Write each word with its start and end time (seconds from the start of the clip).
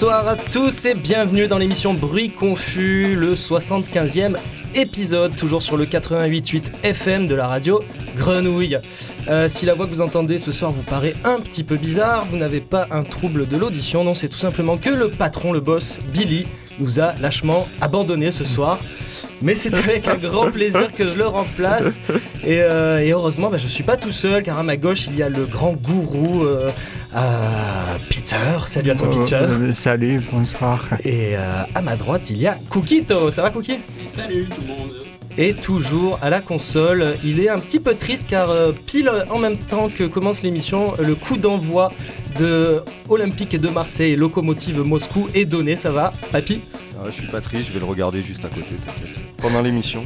Bonsoir 0.00 0.28
à 0.28 0.36
tous 0.36 0.84
et 0.84 0.94
bienvenue 0.94 1.48
dans 1.48 1.58
l'émission 1.58 1.92
Bruit 1.92 2.30
Confus, 2.30 3.16
le 3.16 3.34
75e 3.34 4.36
épisode, 4.72 5.34
toujours 5.34 5.60
sur 5.60 5.76
le 5.76 5.86
88.8 5.86 6.84
FM 6.84 7.26
de 7.26 7.34
la 7.34 7.48
radio 7.48 7.82
Grenouille. 8.16 8.78
Euh, 9.28 9.48
si 9.48 9.66
la 9.66 9.74
voix 9.74 9.86
que 9.86 9.90
vous 9.90 10.00
entendez 10.00 10.38
ce 10.38 10.52
soir 10.52 10.70
vous 10.70 10.84
paraît 10.84 11.14
un 11.24 11.40
petit 11.40 11.64
peu 11.64 11.74
bizarre, 11.74 12.26
vous 12.26 12.36
n'avez 12.36 12.60
pas 12.60 12.86
un 12.92 13.02
trouble 13.02 13.48
de 13.48 13.56
l'audition, 13.56 14.04
non, 14.04 14.14
c'est 14.14 14.28
tout 14.28 14.38
simplement 14.38 14.76
que 14.76 14.90
le 14.90 15.10
patron, 15.10 15.52
le 15.52 15.58
boss, 15.58 15.98
Billy, 16.14 16.46
nous 16.78 17.00
a 17.00 17.14
lâchement 17.14 17.66
abandonné 17.80 18.30
ce 18.30 18.44
soir. 18.44 18.78
Mais 19.42 19.56
c'est 19.56 19.76
avec 19.76 20.06
un 20.06 20.16
grand 20.16 20.52
plaisir 20.52 20.92
que 20.92 21.08
je 21.08 21.14
le 21.14 21.26
remplace. 21.26 21.98
Et, 22.44 22.60
euh, 22.60 23.04
heureusement, 23.10 23.50
bah, 23.50 23.58
je 23.58 23.66
suis 23.66 23.82
pas 23.82 23.96
tout 23.96 24.12
seul, 24.12 24.44
car 24.44 24.58
à 24.58 24.62
ma 24.62 24.76
gauche, 24.76 25.06
il 25.08 25.16
y 25.16 25.24
a 25.24 25.28
le 25.28 25.44
grand 25.44 25.72
gourou 25.72 26.44
euh, 26.44 26.70
euh, 27.16 27.96
Peter. 28.08 28.36
Salut 28.66 28.90
à 28.90 28.94
toi, 28.94 29.10
Peter. 29.10 29.36
Euh, 29.36 29.72
salut, 29.72 30.22
bonsoir. 30.30 30.88
Et 31.04 31.36
euh, 31.36 31.62
à 31.74 31.82
ma 31.82 31.96
droite, 31.96 32.30
il 32.30 32.38
y 32.38 32.46
a 32.46 32.58
Cookito. 32.68 33.30
Ça 33.30 33.42
va, 33.42 33.50
Cookie 33.50 33.78
Salut 34.08 34.46
tout 34.46 34.60
le 34.62 34.66
monde. 34.66 34.92
Et 35.36 35.54
toujours 35.54 36.18
à 36.20 36.30
la 36.30 36.40
console, 36.40 37.14
il 37.24 37.38
est 37.38 37.48
un 37.48 37.60
petit 37.60 37.78
peu 37.78 37.94
triste 37.94 38.24
car 38.26 38.50
euh, 38.50 38.72
pile 38.86 39.08
en 39.30 39.38
même 39.38 39.56
temps 39.56 39.88
que 39.88 40.02
commence 40.02 40.42
l'émission, 40.42 40.94
le 40.98 41.14
coup 41.14 41.36
d'envoi 41.36 41.92
de 42.36 42.82
Olympique 43.08 43.56
de 43.56 43.68
Marseille, 43.68 44.16
Locomotive 44.16 44.80
Moscou 44.80 45.28
est 45.34 45.44
donné. 45.44 45.76
Ça 45.76 45.92
va, 45.92 46.12
papy? 46.32 46.60
Ah, 46.98 47.04
je 47.06 47.12
suis 47.12 47.28
pas 47.28 47.40
triste, 47.40 47.68
je 47.68 47.72
vais 47.72 47.78
le 47.78 47.84
regarder 47.84 48.20
juste 48.20 48.44
à 48.44 48.48
côté, 48.48 48.74
t'inquiète. 48.84 49.27
Pendant 49.40 49.62
l'émission. 49.62 50.04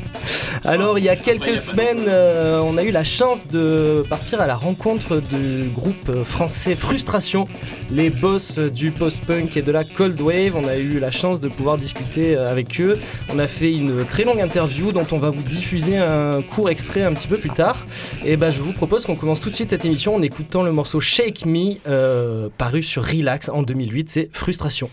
Alors, 0.62 0.98
il 0.98 1.04
y 1.04 1.08
a 1.08 1.16
quelques 1.16 1.56
semaines, 1.56 2.04
euh, 2.06 2.60
on 2.60 2.76
a 2.76 2.84
eu 2.84 2.90
la 2.90 3.02
chance 3.02 3.48
de 3.48 4.04
partir 4.08 4.42
à 4.42 4.46
la 4.46 4.56
rencontre 4.56 5.20
du 5.20 5.70
groupe 5.74 6.22
français 6.22 6.74
Frustration, 6.74 7.48
les 7.90 8.10
boss 8.10 8.58
du 8.58 8.90
post-punk 8.90 9.56
et 9.56 9.62
de 9.62 9.72
la 9.72 9.84
cold 9.84 10.20
wave. 10.20 10.54
On 10.54 10.68
a 10.68 10.76
eu 10.76 10.98
la 10.98 11.10
chance 11.10 11.40
de 11.40 11.48
pouvoir 11.48 11.78
discuter 11.78 12.36
euh, 12.36 12.50
avec 12.50 12.78
eux. 12.78 12.98
On 13.32 13.38
a 13.38 13.48
fait 13.48 13.72
une 13.72 14.04
très 14.04 14.24
longue 14.24 14.40
interview 14.40 14.92
dont 14.92 15.06
on 15.12 15.18
va 15.18 15.30
vous 15.30 15.42
diffuser 15.42 15.96
un 15.96 16.42
court 16.42 16.68
extrait 16.68 17.02
un 17.02 17.14
petit 17.14 17.28
peu 17.28 17.38
plus 17.38 17.50
tard. 17.50 17.86
Et 18.24 18.36
ben, 18.36 18.50
je 18.50 18.60
vous 18.60 18.72
propose 18.72 19.06
qu'on 19.06 19.16
commence 19.16 19.40
tout 19.40 19.50
de 19.50 19.56
suite 19.56 19.70
cette 19.70 19.86
émission 19.86 20.14
en 20.14 20.22
écoutant 20.22 20.62
le 20.62 20.72
morceau 20.72 21.00
Shake 21.00 21.46
Me, 21.46 21.76
euh, 21.86 22.48
paru 22.58 22.82
sur 22.82 23.02
Relax 23.04 23.48
en 23.48 23.62
2008. 23.62 24.10
C'est 24.10 24.28
Frustration. 24.32 24.90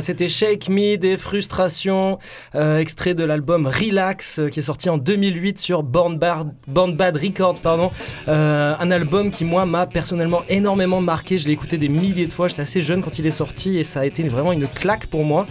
Voilà, 0.00 0.06
c'était 0.06 0.28
Shake 0.28 0.70
Me 0.70 0.96
des 0.96 1.18
frustrations, 1.18 2.18
euh, 2.54 2.78
extrait 2.78 3.12
de 3.12 3.22
l'album 3.22 3.66
Relax 3.66 4.38
euh, 4.38 4.48
qui 4.48 4.60
est 4.60 4.62
sorti 4.62 4.88
en 4.88 4.96
2008 4.96 5.58
sur 5.58 5.82
Born 5.82 6.16
Bad, 6.16 7.16
Records, 7.16 7.60
pardon. 7.60 7.90
Euh, 8.28 8.74
un 8.78 8.90
album 8.90 9.30
qui 9.30 9.44
moi 9.44 9.66
m'a 9.66 9.86
personnellement 9.86 10.42
énormément 10.48 11.02
marqué. 11.02 11.36
Je 11.36 11.48
l'ai 11.48 11.52
écouté 11.52 11.76
des 11.76 11.88
milliers 11.88 12.26
de 12.26 12.32
fois. 12.32 12.48
J'étais 12.48 12.62
assez 12.62 12.80
jeune 12.80 13.02
quand 13.02 13.18
il 13.18 13.26
est 13.26 13.30
sorti 13.30 13.78
et 13.78 13.84
ça 13.84 14.00
a 14.00 14.06
été 14.06 14.22
vraiment 14.28 14.52
une 14.52 14.68
claque 14.68 15.06
pour 15.06 15.24
moi. 15.24 15.46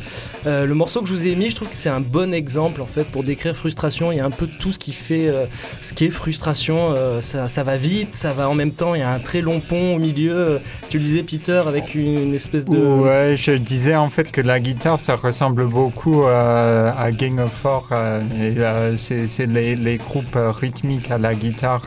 Euh, 0.45 0.65
le 0.65 0.73
morceau 0.73 1.01
que 1.01 1.07
je 1.07 1.13
vous 1.13 1.27
ai 1.27 1.35
mis, 1.35 1.49
je 1.49 1.55
trouve 1.55 1.69
que 1.69 1.75
c'est 1.75 1.89
un 1.89 1.99
bon 1.99 2.33
exemple 2.33 2.81
en 2.81 2.85
fait 2.85 3.03
pour 3.03 3.23
décrire 3.23 3.55
frustration. 3.55 4.11
Il 4.11 4.17
y 4.17 4.21
a 4.21 4.25
un 4.25 4.31
peu 4.31 4.47
tout 4.47 4.71
ce 4.71 4.79
qui 4.79 4.93
fait 4.93 5.27
euh, 5.27 5.45
ce 5.81 5.93
qui 5.93 6.05
est 6.05 6.09
frustration. 6.09 6.93
Euh, 6.95 7.21
ça, 7.21 7.47
ça 7.47 7.63
va 7.63 7.77
vite, 7.77 8.15
ça 8.15 8.31
va 8.31 8.49
en 8.49 8.55
même 8.55 8.71
temps. 8.71 8.95
Il 8.95 8.99
y 8.99 9.03
a 9.03 9.11
un 9.11 9.19
très 9.19 9.41
long 9.41 9.59
pont 9.59 9.95
au 9.95 9.99
milieu. 9.99 10.59
Tu 10.89 10.97
le 10.97 11.03
disais 11.03 11.23
Peter 11.23 11.61
avec 11.67 11.93
une, 11.95 12.17
une 12.17 12.33
espèce 12.33 12.65
de 12.65 12.77
Ouais, 12.77 13.35
je 13.37 13.51
disais 13.51 13.95
en 13.95 14.09
fait 14.09 14.31
que 14.31 14.38
la 14.41 14.59
guitare, 14.59 14.99
ça 14.99 15.15
ressemble 15.15 15.67
beaucoup 15.67 16.23
euh, 16.23 16.91
à 16.97 17.11
Gang 17.11 17.39
of 17.39 17.51
Four. 17.51 17.87
euh, 17.91 18.21
euh, 18.33 18.95
c'est 18.97 19.45
les, 19.45 19.97
groupes 19.97 20.35
rythmiques 20.35 21.11
à 21.11 21.17
la 21.17 21.33
guitare, 21.33 21.85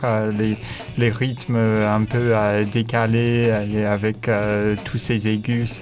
les, 0.97 1.09
rythmes 1.09 1.55
un 1.55 2.03
peu 2.03 2.33
décalés 2.71 3.51
et 3.73 3.85
avec 3.85 4.29
tous 4.83 4.97
ces 4.97 5.27
aigus. 5.27 5.81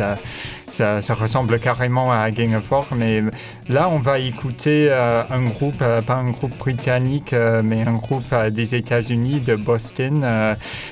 Ça, 0.73 1.13
ressemble 1.13 1.59
carrément 1.59 2.11
à 2.11 2.31
Gang 2.31 2.55
of 2.55 2.63
Four. 2.63 2.87
Mais 2.95 3.23
là, 3.67 3.89
on 3.89 3.99
va 3.99 4.19
écouter 4.19 4.87
euh, 4.89 5.23
un 5.29 5.43
groupe, 5.43 5.81
euh, 5.81 6.01
pas 6.01 6.15
un 6.15 6.31
groupe 6.31 6.57
britannique, 6.57 7.33
euh, 7.33 7.61
mais 7.63 7.81
un 7.81 7.93
groupe 7.93 8.33
des 8.51 8.75
États-Unis, 8.75 9.41
de 9.41 9.55
Boston. 9.55 10.25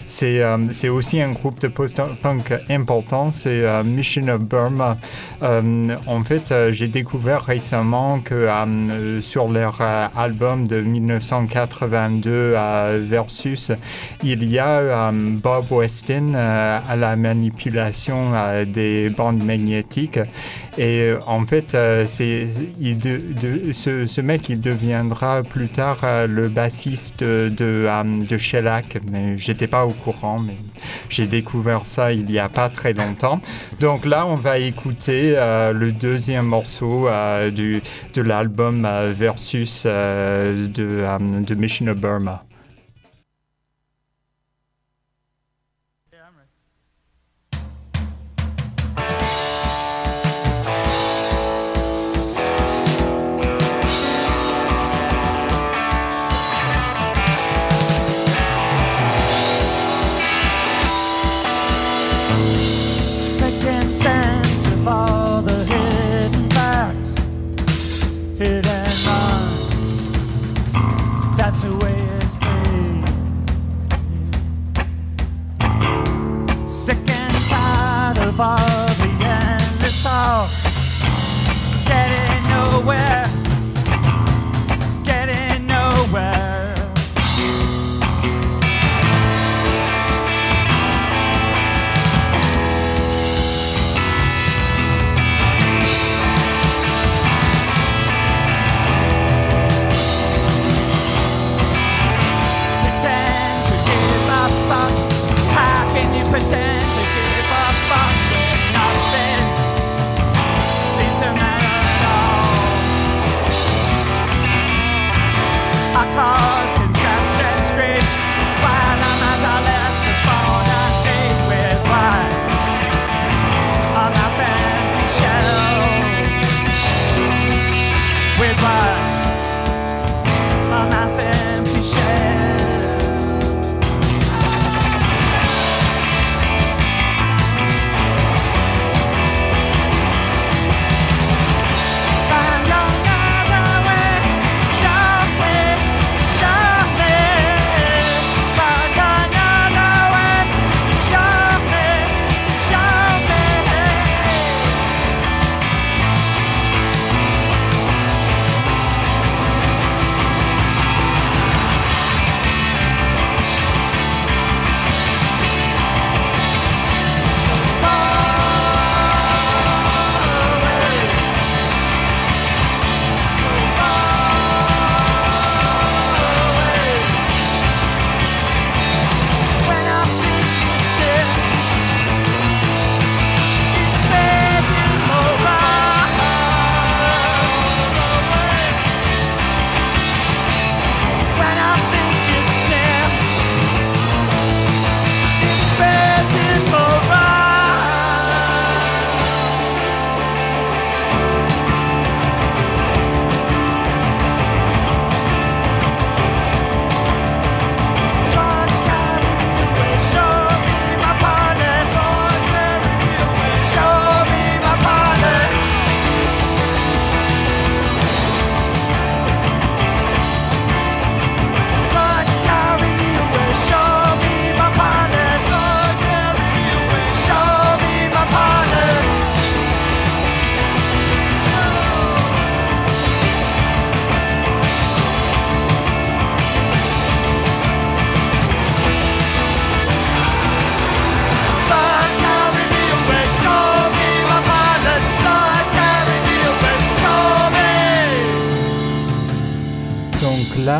C'est 0.05 0.89
aussi 0.89 1.21
un 1.21 1.31
groupe 1.31 1.59
de 1.59 1.67
post-punk 1.67 2.53
important, 2.69 3.31
c'est 3.31 3.63
Mission 3.83 4.27
of 4.27 4.41
Burma. 4.41 4.97
En 5.41 6.23
fait, 6.23 6.53
j'ai 6.71 6.87
découvert 6.87 7.43
récemment 7.43 8.19
que 8.19 8.47
sur 9.21 9.49
leur 9.49 9.81
album 9.81 10.67
de 10.67 10.81
1982 10.81 12.29
euh, 12.55 13.05
Versus, 13.09 13.71
il 14.23 14.43
y 14.43 14.59
a 14.59 15.11
Bob 15.11 15.71
Weston 15.71 16.33
à 16.35 16.95
la 16.95 17.15
manipulation 17.15 18.31
des 18.65 19.09
bandes 19.09 19.43
magnétiques. 19.43 19.68
Et 20.77 20.79
euh, 20.79 21.19
en 21.25 21.45
fait, 21.45 21.75
euh, 21.75 22.05
ce, 22.05 24.21
mec, 24.21 24.49
il 24.49 24.59
deviendra 24.59 25.43
plus 25.43 25.67
tard 25.67 25.99
euh, 26.03 26.27
le 26.27 26.47
bassiste 26.47 27.19
de, 27.19 27.49
de, 27.49 28.25
de 28.25 28.37
Shellac, 28.37 28.99
mais 29.11 29.37
j'étais 29.37 29.67
pas 29.67 29.85
au 29.85 29.91
courant, 29.91 30.37
mais 30.39 30.55
j'ai 31.09 31.27
découvert 31.27 31.85
ça 31.85 32.13
il 32.13 32.29
y 32.31 32.39
a 32.39 32.49
pas 32.49 32.69
très 32.69 32.93
longtemps. 32.93 33.41
Donc 33.79 34.05
là, 34.05 34.25
on 34.25 34.35
va 34.35 34.59
écouter 34.59 35.31
le 35.31 35.91
deuxième 35.91 36.45
morceau 36.45 37.09
de 37.09 38.21
l'album 38.21 38.87
Versus 39.17 39.85
de, 39.85 40.67
de 40.67 41.55
Mission 41.55 41.87
of 41.87 41.97
Burma. 41.97 42.43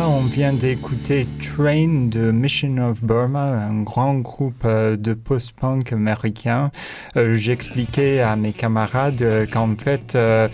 On 0.08 0.20
vient 0.22 0.52
d'écouter 0.52 1.26
Train 1.40 2.08
de 2.08 2.30
Mission 2.30 2.76
of 2.78 3.02
Burma, 3.02 3.66
un 3.68 3.82
grand 3.82 4.14
groupe 4.14 4.62
euh, 4.64 4.96
de 4.96 5.14
post-punk 5.14 5.92
américain. 5.92 6.70
Euh, 7.16 7.36
J'expliquais 7.36 8.20
à 8.20 8.36
mes 8.36 8.52
camarades 8.52 9.22
euh, 9.22 9.46
qu'en 9.46 9.74
fait, 9.76 10.16
le, 10.16 10.50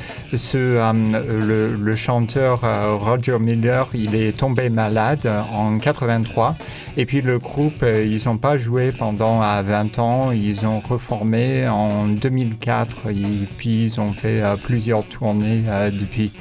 chanteur 1.97 2.61
Roger 3.01 3.39
Miller, 3.39 3.89
il 3.95 4.15
est 4.15 4.37
tombé 4.37 4.69
malade 4.69 5.31
en 5.53 5.79
83. 5.79 6.57
Et 6.99 7.05
puis 7.05 7.21
le 7.21 7.39
groupe, 7.39 7.85
ils 7.85 8.23
n'ont 8.27 8.39
pas 8.39 8.57
joué 8.57 8.91
pendant 8.91 9.43
euh, 9.43 9.63
20 9.63 9.99
ans. 9.99 10.33
Ils 10.33 10.67
ont 10.67 10.81
reformé 10.81 11.69
en 11.69 12.07
2004. 12.07 13.11
Et 13.11 13.47
puis 13.59 13.85
ils 13.85 14.01
ont 14.01 14.13
fait 14.13 14.43
plusieurs 14.63 15.05
tournées 15.05 15.63
depuis. 15.93 16.33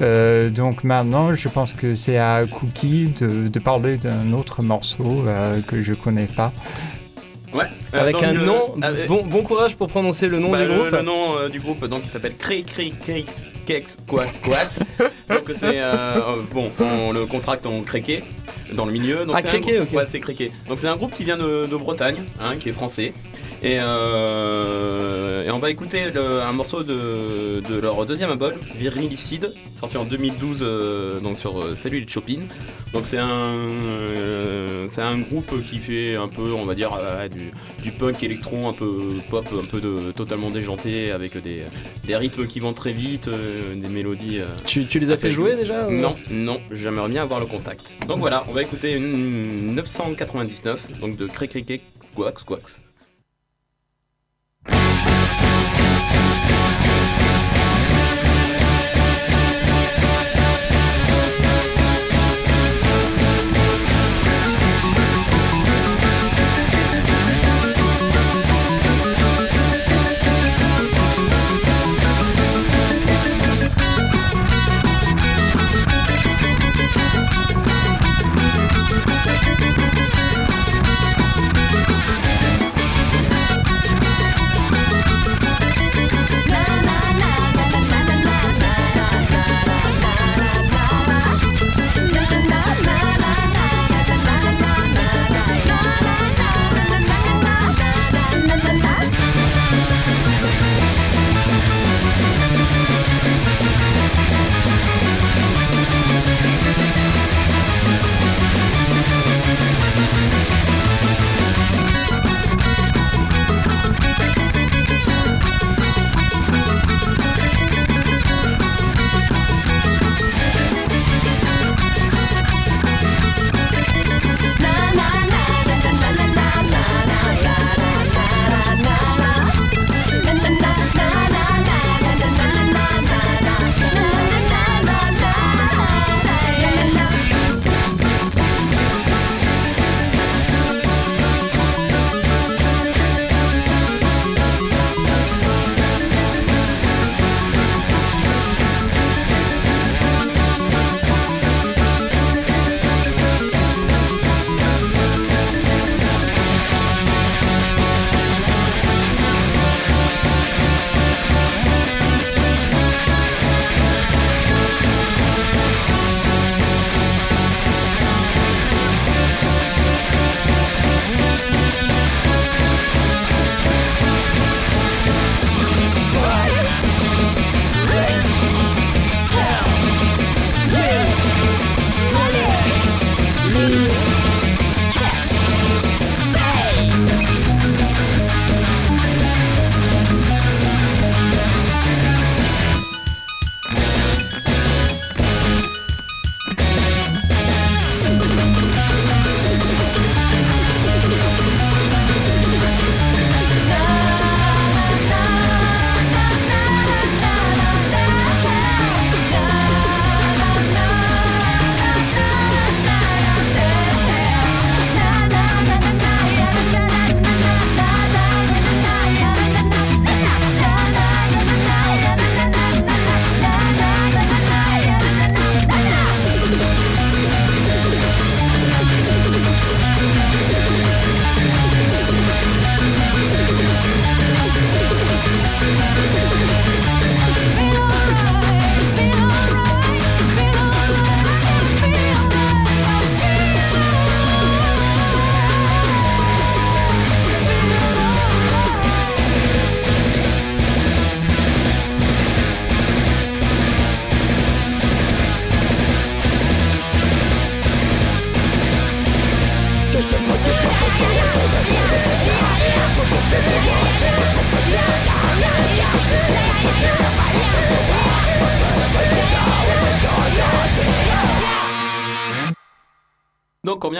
Donc 0.00 0.84
maintenant, 0.84 1.34
je 1.34 1.48
pense 1.48 1.74
que 1.74 1.94
c'est 1.94 2.16
à 2.16 2.39
Cookie 2.46 3.08
de, 3.18 3.48
de 3.48 3.58
parler 3.58 3.96
d'un 3.96 4.32
autre 4.32 4.62
morceau 4.62 5.26
euh, 5.26 5.60
que 5.62 5.82
je 5.82 5.94
connais 5.94 6.26
pas. 6.26 6.52
Ouais. 7.52 7.66
Euh, 7.94 8.00
Avec 8.00 8.14
donc, 8.14 8.22
un 8.24 8.36
euh, 8.36 8.44
nom, 8.44 8.74
avec- 8.82 9.06
bon, 9.08 9.24
bon 9.24 9.42
courage 9.42 9.76
pour 9.76 9.88
prononcer 9.88 10.28
le 10.28 10.38
nom 10.38 10.50
bah, 10.52 10.62
du 10.62 10.68
le- 10.70 10.76
groupe. 10.76 10.90
Le, 10.92 11.02
nom 11.02 11.36
euh, 11.38 11.48
du 11.48 11.60
groupe, 11.60 11.84
donc, 11.86 12.00
il 12.04 12.08
s'appelle 12.08 12.36
Cray 12.36 12.62
Cray 12.64 12.92
Cake 12.92 13.26
Cakes 13.66 13.96
Quat 14.06 14.26
Quat. 14.42 14.80
donc 15.28 15.50
c'est 15.54 15.80
euh, 15.80 15.92
euh, 16.16 16.36
bon, 16.52 16.70
on 16.80 17.12
le 17.12 17.26
contracte 17.26 17.66
en 17.66 17.82
créqué 17.82 18.24
dans 18.72 18.84
le 18.86 18.92
milieu. 18.92 19.24
Donc 19.24 19.34
Ah, 19.38 19.42
créqué, 19.42 19.78
groupe- 19.78 19.88
ok. 19.92 19.96
Ouais, 19.98 20.04
c'est 20.06 20.20
créqué. 20.20 20.50
Donc 20.68 20.80
c'est 20.80 20.88
un 20.88 20.96
groupe 20.96 21.12
qui 21.14 21.24
vient 21.24 21.36
de, 21.36 21.66
de 21.66 21.76
Bretagne, 21.76 22.22
hein, 22.40 22.56
qui 22.58 22.68
est 22.70 22.72
français. 22.72 23.12
Et, 23.62 23.76
euh, 23.80 25.44
et 25.44 25.50
on 25.50 25.58
va 25.58 25.70
écouter 25.70 26.04
le- 26.14 26.40
un 26.40 26.52
morceau 26.52 26.82
de, 26.82 27.60
de 27.60 27.78
leur 27.78 28.06
deuxième 28.06 28.30
album, 28.30 28.54
Virilicide, 28.74 29.52
sorti 29.78 29.98
en 29.98 30.04
2012 30.04 30.60
euh, 30.62 31.20
donc 31.20 31.38
sur 31.38 31.60
euh, 31.60 31.74
Cellule 31.74 32.08
Chopin. 32.08 32.40
Donc 32.94 33.02
c'est 33.04 33.18
un, 33.18 33.28
euh, 33.28 34.86
c'est 34.88 35.02
un 35.02 35.18
groupe 35.18 35.62
qui 35.64 35.78
fait 35.78 36.16
un 36.16 36.28
peu, 36.28 36.52
on 36.52 36.64
va 36.64 36.74
dire, 36.74 36.90
euh, 36.98 37.28
du, 37.28 37.50
du 37.82 37.90
punk 37.92 38.22
électron, 38.22 38.68
un 38.68 38.72
peu 38.72 39.14
pop, 39.30 39.46
un 39.52 39.64
peu 39.66 39.80
de 39.80 40.12
totalement 40.12 40.50
déjanté, 40.50 41.10
avec 41.12 41.36
des, 41.40 41.64
des 42.06 42.16
rythmes 42.16 42.46
qui 42.46 42.60
vont 42.60 42.72
très 42.72 42.92
vite, 42.92 43.28
euh, 43.28 43.74
des 43.74 43.88
mélodies. 43.88 44.38
euh, 44.40 44.46
Tu, 44.66 44.86
tu 44.86 44.98
les 44.98 45.10
as 45.10 45.16
fait 45.16 45.30
jouer 45.30 45.52
jouer. 45.52 45.60
déjà 45.60 45.86
ou- 45.88 45.92
non, 45.92 46.16
non, 46.30 46.60
j'aimerais 46.70 47.08
bien 47.08 47.22
avoir 47.22 47.40
le 47.40 47.46
contact. 47.46 47.92
Donc 48.06 48.18
voilà, 48.18 48.44
on 48.48 48.52
va 48.52 48.62
écouter 48.62 48.92
une 48.94 49.74
999, 49.74 50.98
donc 51.00 51.16
de 51.16 51.26
Crécriquet 51.26 51.80
Squax 52.12 52.42
Squax. 52.42 52.80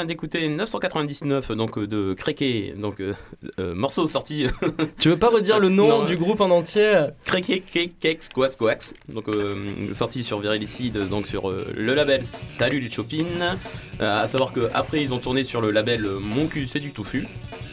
Vient 0.00 0.07
d'écouter 0.07 0.49
999 0.49 1.52
donc 1.52 1.76
euh, 1.76 1.87
de 1.87 2.14
Créqué, 2.14 2.75
donc 2.76 3.00
euh, 3.00 3.12
euh, 3.59 3.75
morceau 3.75 4.07
sorti 4.07 4.47
Tu 4.99 5.11
veux 5.11 5.16
pas 5.19 5.28
redire 5.28 5.59
le 5.61 5.69
nom 5.69 5.88
Non. 5.88 6.04
du 6.07 6.16
groupe 6.16 6.40
en 6.40 6.49
entier 6.50 7.07
Créqué 7.25 7.61
Kex 8.00 8.28
Quax 8.30 8.57
Quax, 8.57 8.95
donc 9.12 9.28
euh, 9.28 9.92
sorti 9.92 10.25
sur 10.25 10.40
Virilicide, 10.40 11.07
donc 11.09 11.26
sur 11.26 11.50
le 11.50 11.95
label 11.95 12.25
Salut 12.25 12.80
les 12.80 12.90
Chopin. 12.90 13.59
Euh, 14.00 14.23
à 14.23 14.26
savoir 14.26 14.52
que 14.52 14.71
après 14.73 15.02
ils 15.02 15.12
ont 15.12 15.19
tourné 15.19 15.45
sur 15.45 15.61
le 15.61 15.71
label 15.71 16.07
Mon 16.21 16.47
cul 16.47 16.66
c'est 16.66 16.78
du 16.78 16.92
touffu. 16.92 17.26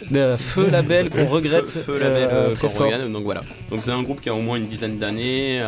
Feu 0.38 0.70
label 0.70 1.10
qu'on 1.10 1.26
regrette 1.28 1.68
Feu, 1.70 1.82
feu 1.82 1.98
label 1.98 2.54
très 2.54 2.68
qu'on 2.68 2.74
fort. 2.74 2.86
regarde, 2.88 3.12
donc 3.12 3.24
voilà. 3.24 3.42
Donc 3.70 3.82
c'est 3.82 3.92
un 3.92 4.02
groupe 4.04 4.22
qui 4.22 4.30
a 4.30 4.34
au 4.34 4.40
moins 4.40 4.56
une 4.58 4.68
dizaine 4.68 4.98
d'années. 4.98 5.62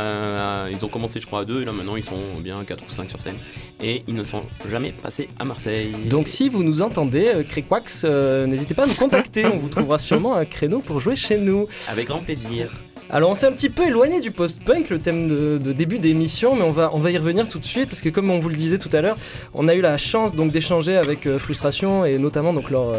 ils 0.71 0.85
ont 0.85 0.87
commencé 0.87 1.19
je 1.19 1.25
crois 1.27 1.41
à 1.41 1.45
deux, 1.45 1.61
et 1.61 1.65
là 1.65 1.71
maintenant 1.73 1.95
ils 1.97 2.03
sont 2.03 2.39
bien 2.39 2.63
4 2.63 2.81
ou 2.87 2.91
5 2.91 3.09
sur 3.09 3.19
scène. 3.19 3.35
Et 3.81 4.03
ils 4.07 4.15
ne 4.15 4.23
sont 4.23 4.43
jamais 4.69 4.91
passés 4.91 5.29
à 5.39 5.45
Marseille. 5.45 5.93
Donc 6.09 6.27
si 6.27 6.49
vous 6.49 6.63
nous 6.63 6.81
entendez, 6.81 7.31
euh, 7.33 7.43
Créquax, 7.43 8.01
euh, 8.03 8.45
n'hésitez 8.45 8.73
pas 8.73 8.83
à 8.83 8.87
nous 8.87 8.95
contacter, 8.95 9.45
on 9.45 9.57
vous 9.57 9.69
trouvera 9.69 9.99
sûrement 9.99 10.35
un 10.35 10.45
créneau 10.45 10.79
pour 10.79 10.99
jouer 10.99 11.15
chez 11.15 11.37
nous. 11.37 11.67
Avec 11.87 12.07
grand 12.07 12.19
plaisir. 12.19 12.71
Alors 13.09 13.31
on 13.31 13.35
s'est 13.35 13.47
un 13.47 13.51
petit 13.53 13.69
peu 13.69 13.87
éloigné 13.87 14.19
du 14.19 14.31
post-punk, 14.31 14.89
le 14.89 14.99
thème 14.99 15.27
de, 15.27 15.57
de 15.57 15.73
début 15.73 15.97
d'émission, 15.97 16.55
mais 16.55 16.61
on 16.61 16.71
va, 16.71 16.89
on 16.93 16.99
va 16.99 17.09
y 17.09 17.17
revenir 17.17 17.49
tout 17.49 17.57
de 17.57 17.65
suite 17.65 17.89
parce 17.89 18.01
que 18.01 18.09
comme 18.09 18.29
on 18.29 18.39
vous 18.39 18.49
le 18.49 18.55
disait 18.55 18.77
tout 18.77 18.89
à 18.93 19.01
l'heure, 19.01 19.17
on 19.55 19.67
a 19.67 19.73
eu 19.73 19.81
la 19.81 19.97
chance 19.97 20.35
donc 20.35 20.51
d'échanger 20.51 20.95
avec 20.95 21.25
euh, 21.25 21.39
Frustration 21.39 22.05
et 22.05 22.19
notamment 22.19 22.53
donc 22.53 22.69
leur 22.69 22.93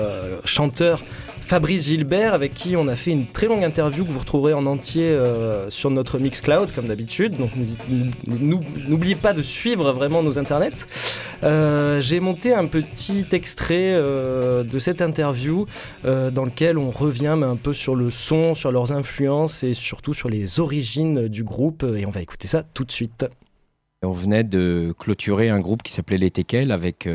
chanteur 0.44 1.02
Fabrice 1.50 1.88
Gilbert 1.88 2.32
avec 2.32 2.54
qui 2.54 2.76
on 2.76 2.86
a 2.86 2.94
fait 2.94 3.10
une 3.10 3.26
très 3.26 3.48
longue 3.48 3.64
interview 3.64 4.04
que 4.04 4.12
vous 4.12 4.20
retrouverez 4.20 4.54
en 4.54 4.66
entier 4.66 5.08
euh, 5.08 5.68
sur 5.68 5.90
notre 5.90 6.20
Mixcloud 6.20 6.70
comme 6.70 6.86
d'habitude. 6.86 7.36
Donc 7.36 7.50
n'oubliez 8.88 9.16
pas 9.16 9.32
de 9.32 9.42
suivre 9.42 9.90
vraiment 9.90 10.22
nos 10.22 10.38
internets. 10.38 10.86
Euh, 11.42 12.00
J'ai 12.00 12.20
monté 12.20 12.54
un 12.54 12.68
petit 12.68 13.26
extrait 13.32 13.94
euh, 13.94 14.62
de 14.62 14.78
cette 14.78 15.02
interview 15.02 15.66
dans 16.04 16.44
lequel 16.44 16.78
on 16.78 16.92
revient 16.92 17.36
un 17.42 17.56
peu 17.56 17.74
sur 17.74 17.96
le 17.96 18.12
son, 18.12 18.54
sur 18.54 18.70
leurs 18.70 18.92
influences 18.92 19.64
et 19.64 19.74
surtout 19.74 20.14
sur 20.14 20.28
les 20.28 20.60
origines 20.60 21.26
du 21.26 21.42
groupe. 21.42 21.82
Et 21.82 22.06
on 22.06 22.12
va 22.12 22.22
écouter 22.22 22.46
ça 22.46 22.62
tout 22.62 22.84
de 22.84 22.92
suite. 22.92 23.26
On 24.02 24.12
venait 24.12 24.44
de 24.44 24.94
clôturer 24.96 25.48
un 25.48 25.58
groupe 25.58 25.82
qui 25.82 25.90
s'appelait 25.92 26.18
Les 26.18 26.30
Teckels 26.30 26.70
avec 26.70 27.08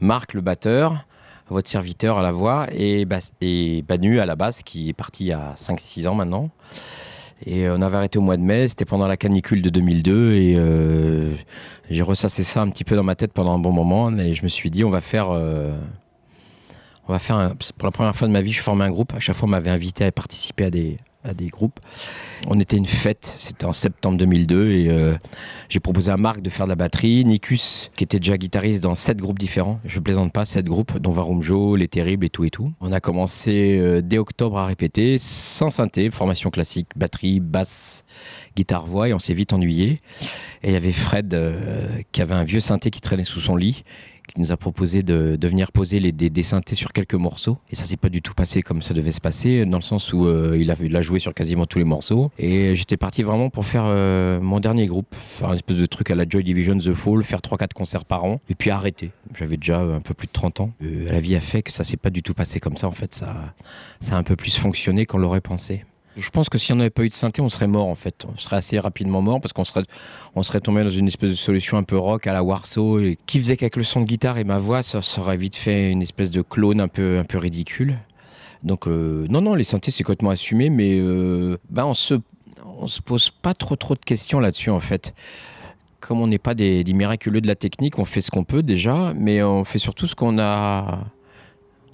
Marc 0.00 0.32
le 0.32 0.40
batteur, 0.40 1.04
votre 1.48 1.68
serviteur 1.68 2.18
à 2.18 2.22
la 2.22 2.32
voix, 2.32 2.66
et, 2.72 3.06
et 3.40 3.82
Banu 3.82 4.20
à 4.20 4.26
la 4.26 4.36
basse 4.36 4.62
qui 4.62 4.88
est 4.88 4.92
parti 4.92 5.32
a 5.32 5.54
5-6 5.56 6.08
ans 6.08 6.14
maintenant. 6.14 6.50
Et 7.44 7.68
on 7.68 7.82
avait 7.82 7.98
arrêté 7.98 8.18
au 8.18 8.22
mois 8.22 8.38
de 8.38 8.42
mai, 8.42 8.66
c'était 8.68 8.86
pendant 8.86 9.06
la 9.06 9.18
canicule 9.18 9.60
de 9.60 9.68
2002 9.68 10.32
et 10.32 10.54
euh, 10.56 11.34
j'ai 11.90 12.02
ressassé 12.02 12.42
ça 12.42 12.62
un 12.62 12.70
petit 12.70 12.84
peu 12.84 12.96
dans 12.96 13.02
ma 13.02 13.14
tête 13.14 13.34
pendant 13.34 13.54
un 13.54 13.58
bon 13.58 13.72
moment 13.72 14.10
et 14.16 14.34
je 14.34 14.42
me 14.42 14.48
suis 14.48 14.70
dit 14.70 14.84
on 14.84 14.90
va 14.90 15.02
faire... 15.02 15.30
euh, 15.30 15.76
on 17.08 17.12
va 17.12 17.18
faire 17.18 17.54
pour 17.78 17.86
la 17.86 17.92
première 17.92 18.16
fois 18.16 18.26
de 18.26 18.32
ma 18.32 18.40
vie, 18.40 18.52
je 18.52 18.60
formais 18.60 18.84
un 18.84 18.90
groupe. 18.90 19.14
À 19.14 19.20
chaque 19.20 19.36
fois, 19.36 19.46
on 19.46 19.50
m'avait 19.50 19.70
invité 19.70 20.04
à 20.04 20.10
participer 20.10 20.64
à 20.64 20.70
des, 20.70 20.96
à 21.26 21.34
des 21.34 21.48
groupes. 21.48 21.80
On 22.46 22.58
était 22.60 22.76
une 22.76 22.86
fête, 22.86 23.32
c'était 23.36 23.64
en 23.64 23.72
septembre 23.72 24.18
2002 24.18 24.70
et 24.70 24.88
euh, 24.88 25.16
j'ai 25.68 25.80
proposé 25.80 26.10
à 26.10 26.16
Marc 26.16 26.40
de 26.40 26.50
faire 26.50 26.66
de 26.66 26.70
la 26.70 26.76
batterie, 26.76 27.24
Nikus 27.24 27.90
qui 27.96 28.04
était 28.04 28.18
déjà 28.18 28.36
guitariste 28.36 28.82
dans 28.82 28.94
sept 28.94 29.18
groupes 29.18 29.38
différents, 29.38 29.80
je 29.84 29.98
plaisante 30.00 30.32
pas, 30.32 30.44
sept 30.44 30.66
groupes, 30.66 30.98
dont 30.98 31.12
Varumjo, 31.12 31.76
Les 31.76 31.88
Terribles 31.88 32.26
et 32.26 32.30
tout 32.30 32.44
et 32.44 32.50
tout. 32.50 32.72
On 32.80 32.92
a 32.92 33.00
commencé 33.00 33.78
euh, 33.78 34.00
dès 34.02 34.18
octobre 34.18 34.58
à 34.58 34.66
répéter, 34.66 35.18
sans 35.18 35.70
synthé, 35.70 36.10
formation 36.10 36.50
classique, 36.50 36.88
batterie, 36.96 37.40
basse, 37.40 38.04
guitare, 38.56 38.86
voix 38.86 39.08
et 39.08 39.14
on 39.14 39.18
s'est 39.18 39.34
vite 39.34 39.52
ennuyé. 39.52 40.00
Et 40.62 40.70
il 40.70 40.72
y 40.72 40.76
avait 40.76 40.92
Fred 40.92 41.34
euh, 41.34 41.88
qui 42.12 42.22
avait 42.22 42.34
un 42.34 42.44
vieux 42.44 42.60
synthé 42.60 42.90
qui 42.90 43.00
traînait 43.00 43.24
sous 43.24 43.40
son 43.40 43.56
lit 43.56 43.84
qui 44.36 44.42
nous 44.42 44.52
a 44.52 44.56
proposé 44.58 45.02
de, 45.02 45.38
venir 45.42 45.72
poser 45.72 45.98
les, 45.98 46.12
des, 46.12 46.42
synthés 46.42 46.74
sur 46.74 46.92
quelques 46.92 47.14
morceaux. 47.14 47.56
Et 47.70 47.74
ça 47.74 47.86
s'est 47.86 47.96
pas 47.96 48.10
du 48.10 48.20
tout 48.20 48.34
passé 48.34 48.62
comme 48.62 48.82
ça 48.82 48.92
devait 48.92 49.12
se 49.12 49.20
passer, 49.20 49.64
dans 49.64 49.78
le 49.78 49.82
sens 49.82 50.12
où 50.12 50.26
euh, 50.26 50.58
il, 50.60 50.70
a, 50.70 50.76
il 50.78 51.02
joué 51.02 51.18
sur 51.18 51.32
quasiment 51.32 51.64
tous 51.64 51.78
les 51.78 51.84
morceaux. 51.84 52.30
Et 52.38 52.76
j'étais 52.76 52.98
parti 52.98 53.22
vraiment 53.22 53.48
pour 53.48 53.64
faire 53.64 53.84
euh, 53.86 54.38
mon 54.38 54.60
dernier 54.60 54.86
groupe, 54.86 55.14
faire 55.14 55.48
un 55.48 55.54
espèce 55.54 55.78
de 55.78 55.86
truc 55.86 56.10
à 56.10 56.14
la 56.14 56.28
Joy 56.28 56.44
Division, 56.44 56.76
The 56.78 56.92
Fall, 56.92 57.24
faire 57.24 57.40
3-4 57.40 57.72
concerts 57.72 58.04
par 58.04 58.24
an, 58.24 58.40
et 58.50 58.54
puis 58.54 58.70
arrêter. 58.70 59.10
J'avais 59.34 59.56
déjà 59.56 59.80
un 59.80 60.00
peu 60.00 60.12
plus 60.12 60.26
de 60.26 60.32
30 60.32 60.60
ans. 60.60 60.70
Euh, 60.82 61.10
la 61.10 61.20
vie 61.20 61.34
a 61.34 61.40
fait 61.40 61.62
que 61.62 61.72
ça 61.72 61.82
s'est 61.82 61.96
pas 61.96 62.10
du 62.10 62.22
tout 62.22 62.34
passé 62.34 62.60
comme 62.60 62.76
ça, 62.76 62.88
en 62.88 62.92
fait. 62.92 63.14
Ça 63.14 63.34
a 64.10 64.16
un 64.16 64.22
peu 64.22 64.36
plus 64.36 64.58
fonctionné 64.58 65.06
qu'on 65.06 65.18
l'aurait 65.18 65.40
pensé. 65.40 65.84
Je 66.16 66.30
pense 66.30 66.48
que 66.48 66.56
si 66.56 66.72
on 66.72 66.76
n'avait 66.76 66.90
pas 66.90 67.04
eu 67.04 67.10
de 67.10 67.14
synthé, 67.14 67.42
on 67.42 67.50
serait 67.50 67.66
mort 67.66 67.88
en 67.88 67.94
fait. 67.94 68.26
On 68.32 68.38
serait 68.38 68.56
assez 68.56 68.78
rapidement 68.78 69.20
mort 69.20 69.40
parce 69.40 69.52
qu'on 69.52 69.64
serait, 69.64 69.84
on 70.34 70.42
tombé 70.42 70.82
dans 70.82 70.90
une 70.90 71.08
espèce 71.08 71.30
de 71.30 71.34
solution 71.34 71.76
un 71.76 71.82
peu 71.82 71.98
rock 71.98 72.26
à 72.26 72.32
la 72.32 72.42
Warsaw 72.42 73.00
et 73.00 73.18
qui 73.26 73.38
faisait 73.38 73.56
qu'avec 73.58 73.76
le 73.76 73.84
son 73.84 74.00
de 74.00 74.06
guitare 74.06 74.38
et 74.38 74.44
ma 74.44 74.58
voix, 74.58 74.82
ça, 74.82 75.02
ça 75.02 75.20
aurait 75.20 75.36
vite 75.36 75.56
fait 75.56 75.90
une 75.90 76.00
espèce 76.00 76.30
de 76.30 76.40
clone 76.40 76.80
un 76.80 76.88
peu, 76.88 77.18
un 77.18 77.24
peu 77.24 77.36
ridicule. 77.36 77.98
Donc 78.62 78.88
euh, 78.88 79.26
non, 79.28 79.42
non, 79.42 79.54
les 79.54 79.64
synthés 79.64 79.90
c'est 79.90 80.04
complètement 80.04 80.30
assumé, 80.30 80.70
mais 80.70 80.98
euh, 80.98 81.58
ben 81.68 81.84
on 81.84 81.94
se, 81.94 82.14
on 82.64 82.86
se 82.86 83.02
pose 83.02 83.28
pas 83.28 83.52
trop 83.52 83.76
trop 83.76 83.94
de 83.94 84.00
questions 84.00 84.40
là-dessus 84.40 84.70
en 84.70 84.80
fait. 84.80 85.14
Comme 86.00 86.20
on 86.20 86.28
n'est 86.28 86.38
pas 86.38 86.54
des, 86.54 86.82
des 86.82 86.92
miraculeux 86.94 87.42
de 87.42 87.46
la 87.46 87.56
technique, 87.56 87.98
on 87.98 88.06
fait 88.06 88.22
ce 88.22 88.30
qu'on 88.30 88.44
peut 88.44 88.62
déjà, 88.62 89.12
mais 89.14 89.42
on 89.42 89.64
fait 89.64 89.78
surtout 89.78 90.06
ce 90.06 90.14
qu'on 90.14 90.38
a. 90.38 91.00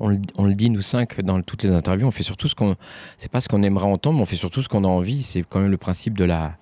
On 0.03 0.09
le, 0.09 0.55
dit 0.55 0.69
nous 0.69 0.83
cinq 0.83 1.21
dans 1.21 1.41
toutes 1.43 1.63
les 1.63 1.71
interviews, 1.71 2.09
on 2.09 2.11
fait 2.11 2.25
surtout 2.25 2.49
ce 2.49 2.57
qu'on. 2.57 2.75
C'est 3.19 3.31
pas 3.31 3.41
ce 3.41 3.49
qu'on 3.49 3.63
aimerait 3.63 3.87
entendre, 3.87 4.17
mais 4.17 4.23
on 4.23 4.27
fait 4.27 4.35
surtout 4.35 4.61
ce 4.61 4.69
qu'on 4.69 4.83
a 4.83 4.89
envie. 4.89 5.23
C'est 5.23 5.45
quand 5.49 5.61
même 5.61 5.71
le 5.71 5.77
principe 5.77 6.19
de 6.19 6.25
la, 6.25 6.57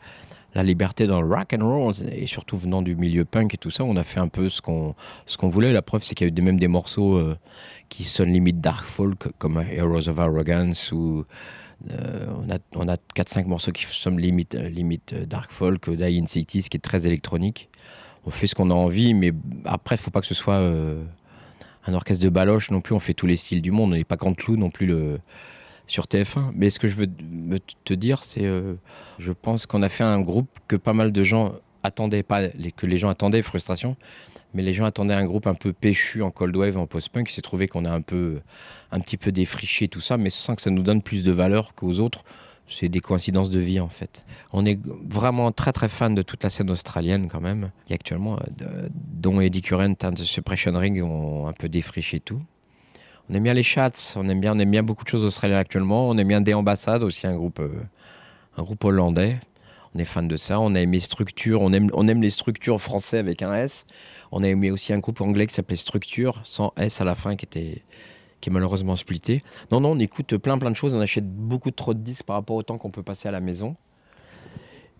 liberté 0.54 1.06
dans 1.06 1.22
le 1.22 1.28
rock 1.28 1.54
and 1.58 1.66
roll 1.66 1.94
et 2.12 2.26
surtout 2.26 2.58
venant 2.58 2.82
du 2.82 2.96
milieu 2.96 3.24
punk 3.24 3.54
et 3.54 3.56
tout 3.56 3.70
ça, 3.70 3.82
on 3.84 3.96
a 3.96 4.02
fait 4.02 4.20
un 4.20 4.28
peu 4.28 4.50
ce 4.50 4.60
qu'on 4.60 4.94
ce 5.24 5.38
qu'on 5.38 5.48
voulait. 5.48 5.72
La 5.72 5.80
preuve, 5.80 6.02
c'est 6.02 6.14
qu'il 6.14 6.26
y 6.26 6.30
a 6.30 6.34
eu 6.36 6.42
même 6.42 6.60
des 6.60 6.68
morceaux 6.68 7.16
euh, 7.16 7.34
qui 7.88 8.04
sonnent 8.04 8.32
limite 8.32 8.60
dark 8.60 8.84
folk 8.84 9.28
comme 9.38 9.58
Heroes 9.58 10.08
of 10.08 10.18
Arrogance 10.18 10.92
ou 10.92 11.24
euh, 11.90 12.26
on 12.46 12.50
a 12.50 12.58
on 12.74 12.88
a 12.88 12.98
quatre 13.14 13.30
cinq 13.30 13.46
morceaux 13.46 13.72
qui 13.72 13.86
sonnent 13.86 14.20
limite 14.20 14.54
euh, 14.54 14.68
limite 14.68 15.14
dark 15.14 15.50
folk, 15.50 15.88
Die 15.88 16.20
in 16.22 16.26
Cities 16.26 16.64
qui 16.64 16.76
est 16.76 16.80
très 16.80 17.06
électronique. 17.06 17.70
On 18.26 18.30
fait 18.30 18.46
ce 18.46 18.54
qu'on 18.54 18.68
a 18.68 18.74
envie, 18.74 19.14
mais 19.14 19.32
après, 19.64 19.94
il 19.94 19.98
faut 19.98 20.10
pas 20.10 20.20
que 20.20 20.26
ce 20.26 20.34
soit 20.34 20.60
un 21.90 21.94
orchestre 21.94 22.24
de 22.24 22.28
baloche 22.28 22.70
non 22.70 22.80
plus. 22.80 22.94
On 22.94 23.00
fait 23.00 23.14
tous 23.14 23.26
les 23.26 23.36
styles 23.36 23.62
du 23.62 23.70
monde. 23.70 23.92
On 23.92 23.96
n'est 23.96 24.04
pas 24.04 24.16
Canteloup 24.16 24.56
non 24.56 24.70
plus 24.70 24.86
le 24.86 25.18
sur 25.86 26.04
TF1. 26.04 26.52
Mais 26.54 26.70
ce 26.70 26.78
que 26.78 26.88
je 26.88 26.94
veux 26.94 27.08
te 27.84 27.94
dire, 27.94 28.22
c'est 28.22 28.44
euh, 28.44 28.74
je 29.18 29.32
pense 29.32 29.66
qu'on 29.66 29.82
a 29.82 29.88
fait 29.88 30.04
un 30.04 30.20
groupe 30.20 30.48
que 30.68 30.76
pas 30.76 30.92
mal 30.92 31.12
de 31.12 31.22
gens 31.22 31.54
attendaient, 31.82 32.22
pas 32.22 32.42
les, 32.42 32.72
que 32.72 32.86
les 32.86 32.96
gens 32.96 33.08
attendaient, 33.08 33.42
frustration, 33.42 33.96
mais 34.54 34.62
les 34.62 34.72
gens 34.72 34.84
attendaient 34.84 35.14
un 35.14 35.26
groupe 35.26 35.46
un 35.46 35.54
peu 35.54 35.72
péchu 35.72 36.22
en 36.22 36.30
cold 36.30 36.56
wave, 36.56 36.78
en 36.78 36.86
post-punk. 36.86 37.30
Il 37.30 37.34
s'est 37.34 37.42
trouvé 37.42 37.66
qu'on 37.68 37.84
a 37.84 37.90
un 37.90 38.02
peu, 38.02 38.40
un 38.92 39.00
petit 39.00 39.16
peu 39.16 39.32
défriché 39.32 39.88
tout 39.88 40.00
ça, 40.00 40.16
mais 40.16 40.30
sans 40.30 40.54
que 40.54 40.62
ça 40.62 40.70
nous 40.70 40.82
donne 40.82 41.02
plus 41.02 41.24
de 41.24 41.32
valeur 41.32 41.74
qu'aux 41.74 41.98
autres. 41.98 42.22
C'est 42.70 42.88
des 42.88 43.00
coïncidences 43.00 43.50
de 43.50 43.58
vie 43.58 43.80
en 43.80 43.88
fait. 43.88 44.24
On 44.52 44.64
est 44.64 44.78
vraiment 45.08 45.50
très 45.50 45.72
très 45.72 45.88
fan 45.88 46.14
de 46.14 46.22
toute 46.22 46.44
la 46.44 46.50
scène 46.50 46.70
australienne 46.70 47.28
quand 47.28 47.40
même. 47.40 47.70
Et 47.88 47.94
actuellement, 47.94 48.38
euh, 48.62 48.88
dont 48.92 49.40
Eddie 49.40 49.60
Current 49.60 49.96
and 50.04 50.12
the 50.12 50.24
Suppression 50.24 50.72
Ring 50.78 51.02
ont 51.02 51.48
un 51.48 51.52
peu 51.52 51.68
défriché 51.68 52.20
tout. 52.20 52.40
On 53.28 53.34
aime 53.34 53.42
bien 53.42 53.54
les 53.54 53.62
Chats, 53.62 54.14
on 54.16 54.28
aime 54.28 54.40
bien, 54.40 54.56
on 54.56 54.58
aime 54.58 54.70
bien 54.70 54.82
beaucoup 54.82 55.04
de 55.04 55.08
choses 55.08 55.24
australiennes 55.24 55.58
actuellement. 55.58 56.08
On 56.08 56.16
aime 56.16 56.28
bien 56.28 56.40
des 56.40 56.54
ambassades 56.54 57.02
aussi, 57.02 57.26
un 57.26 57.36
groupe, 57.36 57.60
euh, 57.60 57.82
un 58.56 58.62
groupe 58.62 58.84
hollandais. 58.84 59.38
On 59.94 59.98
est 59.98 60.04
fan 60.04 60.28
de 60.28 60.36
ça. 60.36 60.60
On 60.60 60.74
a 60.74 60.80
aimé 60.80 61.00
Structure, 61.00 61.62
on 61.62 61.72
aime, 61.72 61.90
on 61.92 62.06
aime 62.06 62.22
les 62.22 62.30
structures 62.30 62.80
français 62.80 63.18
avec 63.18 63.42
un 63.42 63.52
S. 63.52 63.86
On 64.32 64.44
a 64.44 64.48
aimé 64.48 64.70
aussi 64.70 64.92
un 64.92 64.98
groupe 64.98 65.20
anglais 65.20 65.46
qui 65.46 65.54
s'appelait 65.54 65.76
Structure, 65.76 66.40
sans 66.44 66.72
S 66.76 67.00
à 67.00 67.04
la 67.04 67.16
fin, 67.16 67.34
qui 67.34 67.44
était 67.44 67.82
qui 68.40 68.50
est 68.50 68.52
malheureusement 68.52 68.96
splitté. 68.96 69.42
Non, 69.70 69.80
non, 69.80 69.92
on 69.92 69.98
écoute 69.98 70.36
plein 70.36 70.58
plein 70.58 70.70
de 70.70 70.76
choses. 70.76 70.94
On 70.94 71.00
achète 71.00 71.28
beaucoup 71.28 71.70
trop 71.70 71.94
de 71.94 72.00
disques 72.00 72.24
par 72.24 72.36
rapport 72.36 72.56
au 72.56 72.62
temps 72.62 72.78
qu'on 72.78 72.90
peut 72.90 73.02
passer 73.02 73.28
à 73.28 73.32
la 73.32 73.40
maison. 73.40 73.76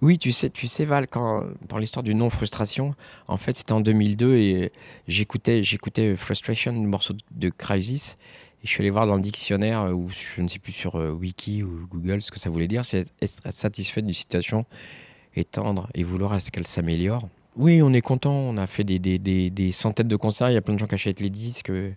Oui, 0.02 0.16
tu 0.16 0.32
sais, 0.32 0.48
tu 0.48 0.66
sais 0.66 0.86
Val, 0.86 1.06
quand, 1.08 1.44
dans 1.68 1.76
l'histoire 1.76 2.02
du 2.02 2.14
non-frustration, 2.14 2.94
en 3.28 3.36
fait, 3.36 3.54
c'était 3.54 3.72
en 3.72 3.80
2002 3.80 4.34
et 4.36 4.72
j'écoutais, 5.08 5.62
j'écoutais 5.62 6.16
Frustration, 6.16 6.72
le 6.72 6.88
morceau 6.88 7.12
de 7.32 7.50
Crisis, 7.50 8.16
et 8.62 8.66
je 8.66 8.70
suis 8.70 8.80
allé 8.80 8.88
voir 8.88 9.06
dans 9.06 9.16
le 9.16 9.20
dictionnaire, 9.20 9.82
euh, 9.82 9.92
ou 9.92 10.08
je 10.08 10.40
ne 10.40 10.48
sais 10.48 10.58
plus 10.58 10.72
sur 10.72 10.96
euh, 10.96 11.10
Wiki 11.10 11.62
ou 11.62 11.86
Google, 11.90 12.22
ce 12.22 12.30
que 12.30 12.40
ça 12.40 12.48
voulait 12.48 12.66
dire, 12.66 12.86
c'est 12.86 13.06
être 13.20 13.52
satisfait 13.52 14.00
d'une 14.00 14.14
situation 14.14 14.64
et 15.34 15.44
tendre 15.44 15.90
et 15.92 16.02
vouloir 16.02 16.32
à 16.32 16.40
ce 16.40 16.50
qu'elle 16.50 16.66
s'améliore. 16.66 17.28
Oui, 17.56 17.82
on 17.82 17.92
est 17.92 18.00
content, 18.00 18.32
on 18.32 18.56
a 18.56 18.66
fait 18.66 18.84
des, 18.84 18.98
des 18.98 19.72
centaines 19.72 20.08
de 20.08 20.16
concerts, 20.16 20.50
il 20.50 20.54
y 20.54 20.56
a 20.56 20.62
plein 20.62 20.74
de 20.74 20.78
gens 20.78 20.86
qui 20.86 20.94
achètent 20.94 21.20
les 21.20 21.28
disques, 21.28 21.68
euh, 21.68 21.92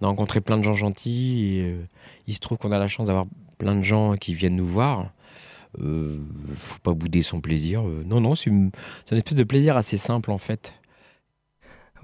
on 0.00 0.06
a 0.06 0.08
rencontré 0.08 0.40
plein 0.40 0.58
de 0.58 0.62
gens 0.62 0.74
gentils, 0.74 1.58
et 1.58 1.62
euh, 1.62 1.82
il 2.26 2.34
se 2.34 2.40
trouve 2.40 2.58
qu'on 2.58 2.72
a 2.72 2.78
la 2.78 2.88
chance 2.88 3.08
d'avoir 3.08 3.26
plein 3.58 3.76
de 3.76 3.82
gens 3.82 4.16
qui 4.16 4.34
viennent 4.34 4.56
nous 4.56 4.66
voir. 4.66 5.10
Euh, 5.82 6.18
faut 6.56 6.78
pas 6.80 6.94
bouder 6.94 7.22
son 7.22 7.40
plaisir. 7.40 7.86
Euh, 7.86 8.02
non, 8.06 8.20
non, 8.20 8.34
c'est 8.34 8.50
une, 8.50 8.70
une 9.10 9.16
espèce 9.18 9.34
de 9.34 9.44
plaisir 9.44 9.76
assez 9.76 9.96
simple 9.96 10.30
en 10.30 10.38
fait. 10.38 10.74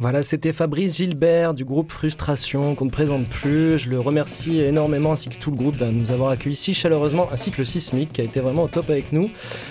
Voilà, 0.01 0.25
c'était 0.25 0.53
Fabrice 0.53 0.97
Gilbert 0.97 1.55
du 1.55 1.65
groupe 1.65 1.93
Frustration 1.93 2.75
qu'on 2.75 2.87
ne 2.87 2.91
présente 2.91 3.29
plus. 3.29 3.79
Je 3.79 3.89
le 3.89 4.01
remercie 4.01 4.61
énormément 4.61 5.13
ainsi 5.13 5.29
que 5.29 5.37
tout 5.37 5.53
le 5.53 5.57
groupe 5.57 5.77
de 5.77 5.85
nous 5.85 6.11
avoir 6.11 6.31
accueillis 6.31 6.57
si 6.57 6.75
chaleureusement, 6.75 7.29
ainsi 7.33 7.53
que 7.53 7.59
le 7.59 7.65
Sismic 7.65 8.13
qui 8.13 8.21
a 8.21 8.25
été 8.25 8.41
vraiment 8.41 8.65
au 8.65 8.69
top 8.69 8.91
avec 8.91 9.13
nous. 9.13 9.31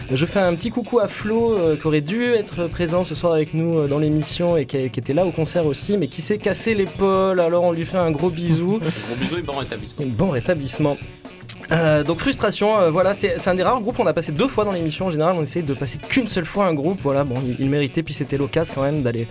Je 0.09 0.25
fais 0.25 0.39
un 0.39 0.55
petit 0.55 0.69
coucou 0.69 0.99
à 0.99 1.09
Flo 1.09 1.57
euh, 1.57 1.75
qui 1.75 1.85
aurait 1.87 1.99
dû 1.99 2.31
être 2.31 2.67
présent 2.67 3.03
ce 3.03 3.15
soir 3.15 3.33
avec 3.33 3.53
nous 3.53 3.79
euh, 3.79 3.87
dans 3.87 3.99
l'émission 3.99 4.55
et 4.55 4.65
qui, 4.65 4.89
qui 4.89 4.99
était 4.99 5.13
là 5.13 5.25
au 5.25 5.31
concert 5.31 5.65
aussi, 5.65 5.97
mais 5.97 6.07
qui 6.07 6.21
s'est 6.21 6.37
cassé 6.37 6.73
l'épaule. 6.73 7.41
Alors 7.41 7.65
on 7.65 7.73
lui 7.73 7.83
fait 7.83 7.97
un 7.97 8.11
gros 8.11 8.29
bisou. 8.29 8.79
Gros 9.07 9.15
bisous 9.19 9.37
et 9.39 9.41
bon 9.41 9.57
rétablissement. 9.57 10.05
Bon 10.07 10.29
rétablissement. 10.29 10.97
Euh, 11.71 12.03
donc 12.03 12.19
frustration, 12.19 12.79
euh, 12.79 12.89
voilà, 12.89 13.13
c'est 13.13 13.47
un 13.47 13.55
des 13.55 13.63
rares 13.63 13.79
groupes 13.81 13.95
qu'on 13.95 14.07
a 14.07 14.13
passé 14.13 14.31
deux 14.31 14.47
fois 14.47 14.65
dans 14.65 14.71
l'émission. 14.71 15.07
En 15.07 15.09
général, 15.09 15.35
on 15.37 15.43
essaye 15.43 15.63
de 15.63 15.73
passer 15.73 15.97
qu'une 15.97 16.27
seule 16.27 16.45
fois 16.45 16.65
un 16.65 16.73
groupe. 16.73 16.99
Voilà, 17.01 17.23
bon, 17.23 17.41
il, 17.59 17.69
méritait, 17.69 18.03
puis 18.03 18.13
c'était 18.13 18.37
l'occasion 18.37 18.73
quand 18.75 18.83
même 18.83 19.01
d'aller 19.01 19.27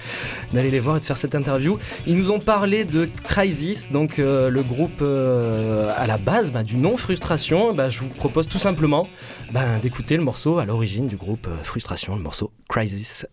d'aller 0.53 0.71
les 0.71 0.81
voir 0.81 0.97
et 0.97 1.01
de 1.01 1.05
faire 1.05 1.17
cette 1.17 1.35
interview. 1.35 1.79
Ils 2.07 2.17
nous 2.17 2.31
ont 2.31 2.41
parlé 2.41 2.85
de 2.85 3.09
Crisis, 3.25 3.91
donc 3.91 4.19
euh, 4.19 4.49
le 4.49 4.63
groupe 4.63 5.03
à 5.03 6.07
la 6.07 6.19
base 6.19 6.51
bah, 6.51 6.63
du 6.63 6.77
nom 6.77 6.97
Frustration. 6.97 7.73
Bah, 7.73 7.89
je 7.89 8.01
vous 8.01 8.09
propose 8.09 8.49
tout 8.49 8.59
simplement 8.59 9.07
bah, 9.53 9.79
d'écouter 9.81 10.17
le 10.17 10.23
morceau 10.23 10.59
à 10.59 10.65
l'origine 10.65 11.09
du 11.09 11.17
groupe 11.17 11.49
Frustration, 11.63 12.17
le 12.17 12.23
morceau. 12.23 12.53
Crisis 12.69 13.27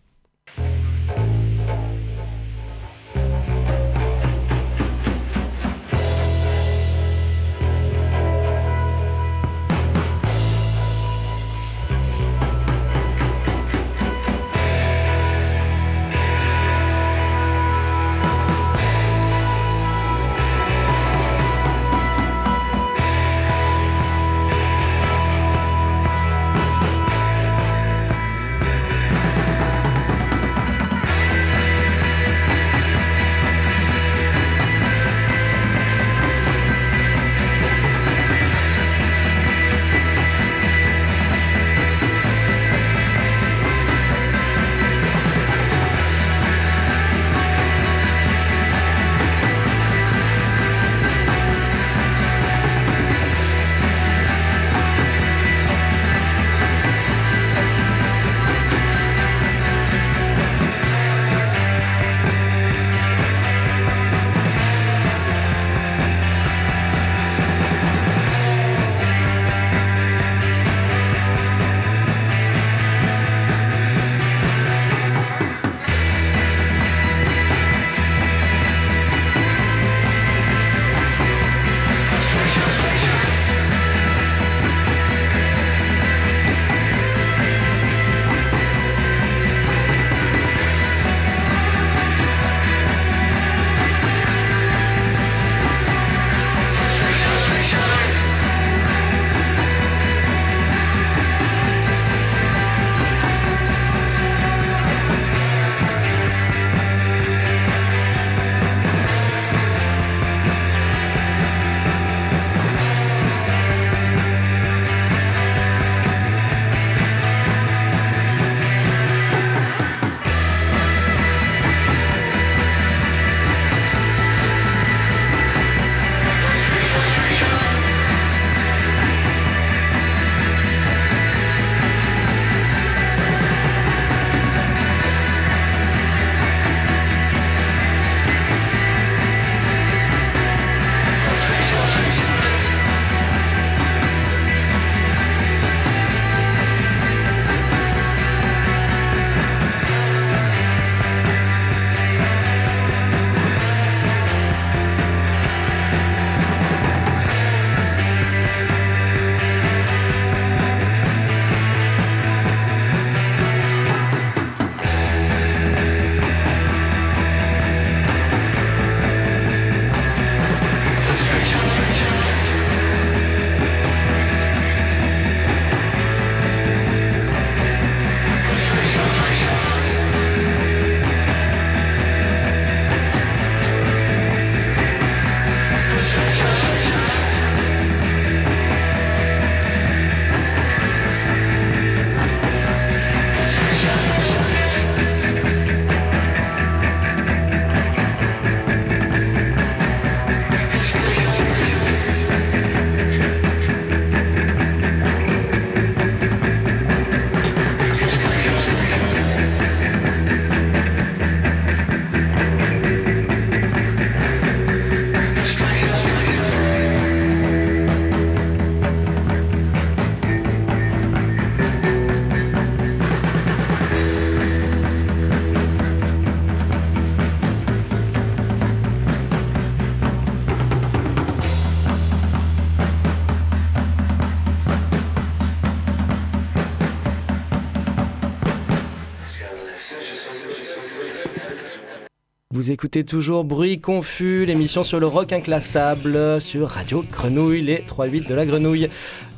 Écoutez 242.72 243.04
toujours 243.04 243.46
Bruit 243.46 243.80
Confus, 243.80 244.46
l'émission 244.46 244.84
sur 244.84 245.00
le 245.00 245.08
rock 245.08 245.34
inclassable 245.34 246.40
sur 246.40 246.70
Radio 246.70 247.04
Grenouille, 247.12 247.64
les 247.64 247.78
3-8 247.78 248.28
de 248.28 248.36
la 248.36 248.46
Grenouille. 248.46 248.90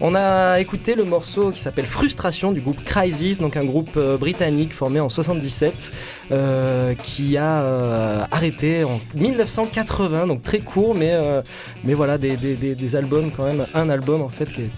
On 0.04 0.16
a 0.16 0.60
écouté 0.60 0.96
le 0.96 1.04
morceau 1.04 1.52
qui 1.52 1.60
s'appelle 1.60 1.86
Frustration 1.86 2.52
du 2.52 2.60
groupe 2.60 2.84
Crisis, 2.84 3.38
donc 3.38 3.56
un 3.56 3.64
groupe 3.64 3.98
euh, 3.98 4.18
britannique 4.18 4.74
formé 4.74 5.00
en 5.00 5.10
77 5.10 5.92
euh, 6.32 6.96
qui 6.96 7.38
a 7.38 7.62
euh, 7.62 8.24
arrêté 8.32 8.84
en 8.84 9.00
1980, 9.14 10.26
donc 10.26 10.42
très 10.42 10.58
court, 10.58 10.96
mais, 10.96 11.14
voilà, 11.94 12.18
des, 12.18 12.96
albums 12.96 13.30
quand 13.30 13.44
même, 13.44 13.68
un 13.76 13.90
album 13.92 14.24
en 14.24 14.30
fait 14.30 14.52
qui 14.52 14.62
est 14.62 14.72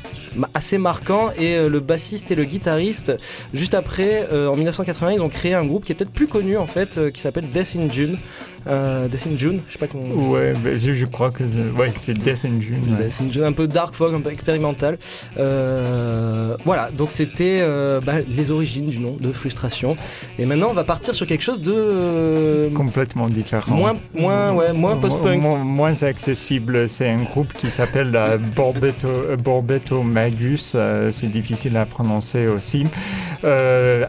assez 0.54 0.78
marquant. 0.78 1.32
Et 1.40 1.70
le 1.70 1.80
bassiste 1.80 2.32
et 2.32 2.36
le 2.36 2.44
guitariste 2.44 3.14
juste 3.54 3.76
après 3.76 4.28
en 4.30 4.56
1980 4.56 5.14
ils 5.14 5.22
ont 5.22 5.30
créé 5.30 5.54
un 5.54 5.64
groupe 5.64 5.86
qui 5.86 5.94
est 5.94 5.96
peut-être 5.96 6.12
plus 6.12 6.28
connu 6.28 6.58
en 6.58 6.68
fait 6.68 7.12
qui 7.12 7.22
s'appelle 7.22 7.50
Death 7.50 7.78
in 7.80 7.90
June 7.90 8.18
Euh, 8.68 9.08
Death 9.08 9.28
in 9.28 9.38
June 9.38 9.60
je 9.68 9.74
sais 9.74 9.80
pas 9.80 9.88
comment 9.88 10.06
Ouais, 10.32 10.54
ben, 10.64 10.78
je, 10.80 10.94
je 10.94 11.06
crois 11.06 11.32
que 11.32 11.44
ouais, 11.44 11.92
c'est 11.98 12.14
Death 12.14 12.46
in 12.46 12.62
June. 12.62 12.96
ouais. 12.98 13.06
Death 13.06 13.22
in 13.22 13.32
June, 13.32 13.44
un 13.44 13.52
peu 13.54 13.68
dark 13.68 13.94
folk 13.96 14.14
un 14.14 14.22
peu 14.22 14.32
expérimental 14.32 14.98
Euh, 15.38 16.56
voilà 16.66 16.90
donc 16.92 17.12
c'était 17.12 17.60
euh, 17.62 18.00
bah, 18.00 18.14
les 18.28 18.52
origines 18.52 18.86
du 18.88 19.00
nom 19.00 19.18
de 19.20 19.32
frustration 19.32 19.98
et 20.40 20.46
maintenant 20.46 20.70
on 20.72 20.74
va 20.74 20.84
partir 20.84 21.14
sur 21.14 21.28
quelque 21.28 21.42
chose 21.44 21.62
de 21.62 21.74
euh, 21.76 22.70
Complètement 22.72 23.28
différent. 23.30 23.76
moins 23.76 23.96
moins 24.18 24.54
ouais 24.54 24.72
moins 24.74 24.96
post-punk 24.98 25.42
Mo- 25.42 25.58
mo- 25.58 25.64
moins 25.64 26.04
accessible. 26.04 26.88
C'est 26.88 27.10
un 27.10 27.24
groupe 27.24 27.52
qui 27.54 27.70
s'appelle 27.72 28.18
Borbetto, 28.56 29.08
euh, 29.08 29.36
Borbetto 29.38 30.02
Magus. 30.04 30.76
c'est 31.12 31.28
difficile 31.32 31.76
à 31.78 31.86
prononcer 31.86 32.48
aussi. 32.48 32.86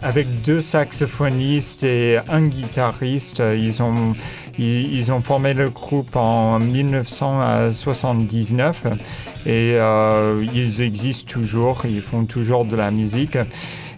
Avec 0.02 0.42
deux 0.42 0.60
saxophonistes 0.60 1.82
et 1.82 2.18
un 2.28 2.42
guitariste. 2.46 3.42
Ils 3.56 3.82
ont, 3.82 4.14
ils, 4.58 4.94
ils 4.94 5.12
ont 5.12 5.20
formé 5.20 5.54
le 5.54 5.70
groupe 5.70 6.16
en 6.16 6.58
1979 6.58 8.82
et 9.46 9.74
euh, 9.76 10.44
ils 10.54 10.80
existent 10.80 11.30
toujours. 11.30 11.82
Ils 11.84 12.02
font 12.02 12.24
toujours 12.24 12.64
de 12.64 12.76
la 12.76 12.90
musique. 12.90 13.36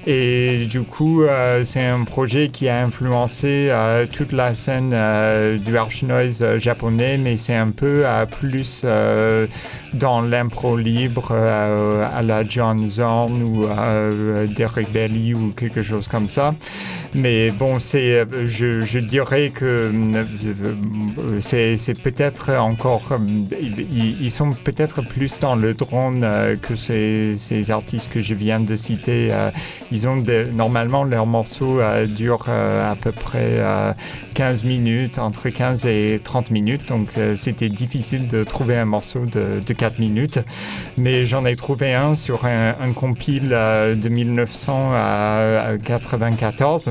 Et 0.09 0.67
du 0.67 0.83
coup, 0.83 1.25
euh, 1.25 1.65
c'est 1.65 1.85
un 1.85 2.05
projet 2.05 2.47
qui 2.49 2.69
a 2.69 2.85
influencé 2.85 3.69
euh, 3.73 4.07
toute 4.07 4.31
la 4.31 4.55
scène 4.55 4.93
euh, 4.95 5.59
du 5.59 5.77
arch 5.77 6.05
noise 6.05 6.45
japonais, 6.59 7.19
mais 7.19 7.37
c'est 7.37 7.57
un 7.57 7.71
peu 7.71 8.05
plus 8.39 8.85
dans 9.95 10.21
l'impro 10.21 10.77
libre 10.77 11.33
à 11.33 12.23
la 12.23 12.47
John 12.47 12.89
Zorn 12.89 13.43
ou 13.43 13.67
Derek 14.55 14.93
Bailey 14.93 15.35
ou 15.35 15.53
quelque 15.57 15.83
chose 15.83 16.07
comme 16.07 16.29
ça. 16.29 16.55
Mais 17.15 17.51
bon, 17.51 17.79
c'est, 17.79 18.25
je, 18.47 18.99
dirais 18.99 19.51
que 19.51 19.91
c'est, 21.41 22.01
peut-être 22.03 22.53
encore, 22.53 23.19
ils, 23.61 24.31
sont 24.31 24.51
peut-être 24.53 25.03
plus 25.03 25.41
dans 25.41 25.57
le 25.57 25.75
drone 25.75 26.27
que 26.63 26.77
ces 26.77 27.71
artistes 27.71 28.13
que 28.13 28.23
je 28.23 28.35
viens 28.35 28.61
de 28.61 28.77
citer. 28.77 29.33
Euh, 29.97 29.97
ils 29.97 30.07
ont 30.09 30.23
normalement 30.55 31.05
leurs 31.05 31.27
morceaux 31.27 31.81
euh, 31.81 32.07
durent 32.07 32.47
euh, 32.49 32.91
à 32.91 32.97
peu 32.97 33.13
près 33.13 33.59
euh, 33.59 33.93
15 34.35 34.65
minutes, 34.65 35.19
entre 35.19 35.49
15 35.49 35.87
et 35.87 36.21
30 36.23 36.51
minutes. 36.51 36.89
Donc 36.89 37.17
euh, 37.17 37.35
c'était 37.37 37.71
difficile 37.71 38.29
de 38.29 38.45
trouver 38.45 38.77
un 38.77 38.85
morceau 38.85 39.21
de, 39.21 39.63
de 39.65 39.73
4 39.73 39.99
minutes. 39.99 40.41
Mais 40.99 41.25
j'en 41.27 41.47
ai 41.47 41.57
trouvé 41.57 41.95
un 41.95 42.15
sur 42.15 42.45
un, 42.45 42.75
compile 42.93 43.49
euh, 43.53 43.95
de 43.95 44.11
1994. 44.11 46.91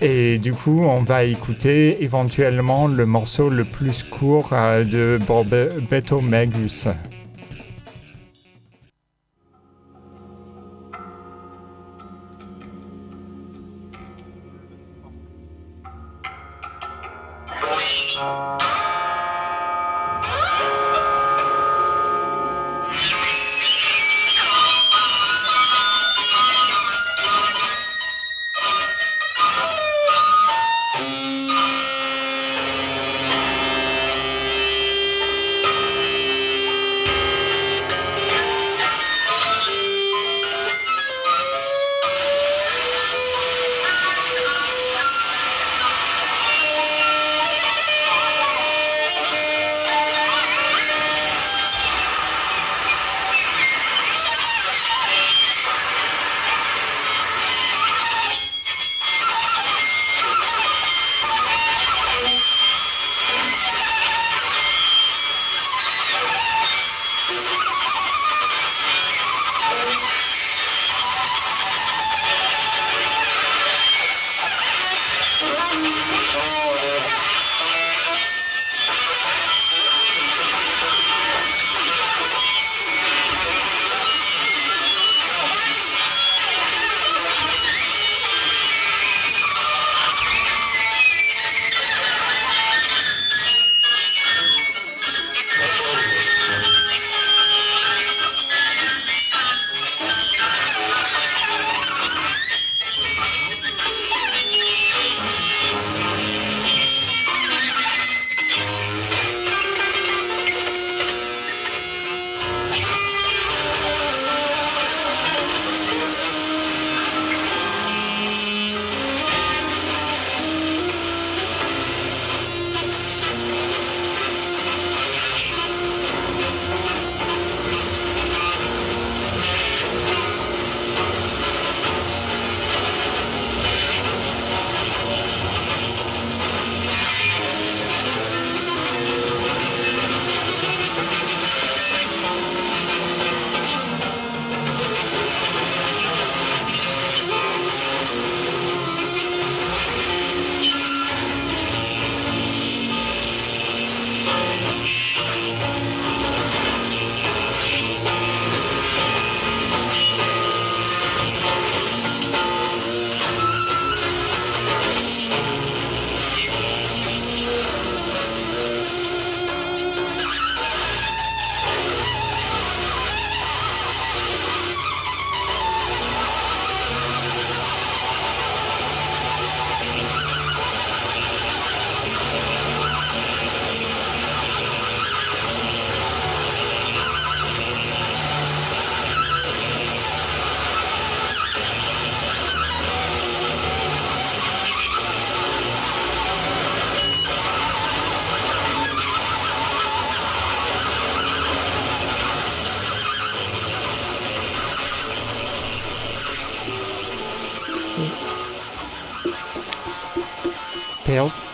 Et 0.00 0.38
du 0.38 0.52
coup, 0.52 0.82
on 0.82 1.02
va 1.02 1.22
écouter 1.24 2.02
éventuellement 2.02 2.88
le 2.88 3.06
morceau 3.06 3.48
le 3.48 3.62
plus 3.64 4.02
court 4.02 4.48
euh, 4.52 4.82
de 4.84 5.20
Borbetto 5.24 6.20
Magus. 6.20 6.88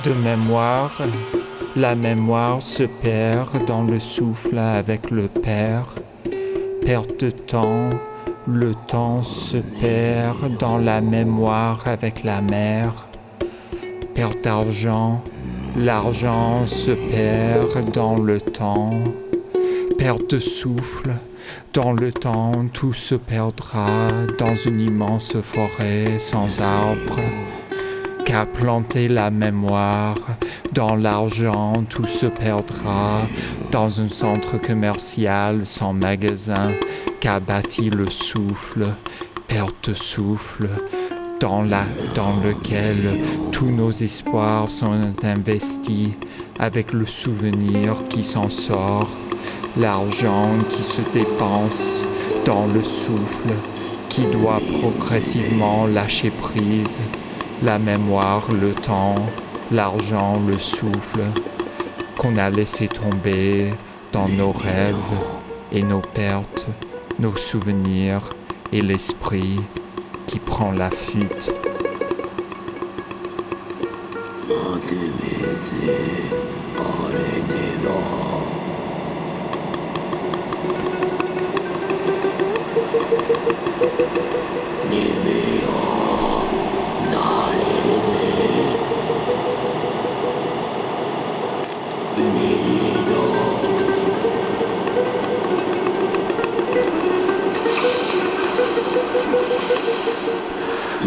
De 0.05 0.13
mémoire. 0.13 1.03
La 1.77 1.95
mémoire 1.95 2.63
se 2.63 2.85
perd 2.85 3.65
dans 3.67 3.83
le 3.83 4.01
souffle 4.01 4.59
avec 4.59 5.11
le 5.11 5.29
père. 5.29 5.87
Perte 6.85 7.21
de 7.21 7.31
temps. 7.31 7.91
Le 8.47 8.75
temps 8.89 9.23
se 9.23 9.59
perd 9.59 10.57
dans 10.59 10.79
la 10.79 11.01
mémoire 11.01 11.83
avec 11.87 12.25
la 12.25 12.41
mère. 12.41 13.07
Perte 14.15 14.43
d'argent. 14.43 15.23
L'argent 15.77 16.67
se 16.67 16.91
perd 16.91 17.91
dans 17.93 18.17
le 18.17 18.41
temps. 18.41 18.91
Perte 19.99 20.31
de 20.31 20.39
souffle. 20.39 21.11
Dans 21.73 21.93
le 21.93 22.13
temps, 22.13 22.53
tout 22.73 22.93
se 22.93 23.15
perdra 23.15 24.09
dans 24.39 24.55
une 24.55 24.81
immense 24.81 25.37
forêt 25.41 26.19
sans 26.19 26.61
arbres. 26.61 27.21
Qu'a 28.31 28.47
planté 28.47 29.09
la 29.09 29.29
mémoire, 29.29 30.15
dans 30.73 30.95
l'argent, 30.95 31.73
tout 31.89 32.07
se 32.07 32.27
perdra 32.27 33.23
dans 33.73 34.01
un 34.01 34.09
centre 34.09 34.57
commercial 34.57 35.67
sans 35.67 35.93
magasin. 35.93 36.71
Qu'a 37.19 37.41
bâti 37.41 37.91
le 37.91 38.09
souffle, 38.09 38.87
perte 39.49 39.95
souffle, 39.95 40.69
dans, 41.41 41.65
dans 42.15 42.37
lequel 42.37 43.19
tous 43.51 43.73
nos 43.73 43.91
espoirs 43.91 44.71
sont 44.71 45.13
investis 45.25 46.11
avec 46.61 46.93
le 46.93 47.07
souvenir 47.07 47.97
qui 48.11 48.23
s'en 48.23 48.49
sort 48.49 49.11
l'argent 49.77 50.51
qui 50.69 50.85
se 50.85 51.01
dépense 51.13 52.05
dans 52.47 52.69
le 52.69 52.85
souffle, 52.85 53.55
qui 54.09 54.23
doit 54.27 54.61
progressivement 54.79 55.89
lâcher 55.89 56.31
prise, 56.31 57.01
la 57.63 57.79
mémoire, 57.79 58.51
le 58.53 58.73
temps, 58.73 59.17
l'argent, 59.71 60.41
le 60.47 60.59
souffle, 60.59 61.25
qu'on 62.17 62.37
a 62.37 62.51
laissé 62.51 62.89
tomber 62.89 63.73
dans 64.13 64.29
nos 64.29 64.53
rêves 64.53 64.97
et 65.73 65.83
nos 65.83 66.01
pertes, 66.01 66.67
nos 67.19 67.37
souvenirs 67.37 68.23
et 68.73 68.81
l'esprit 68.81 69.61
qui 70.27 70.39
prend 70.39 70.73
la 70.73 70.91
fuite. 70.91 71.53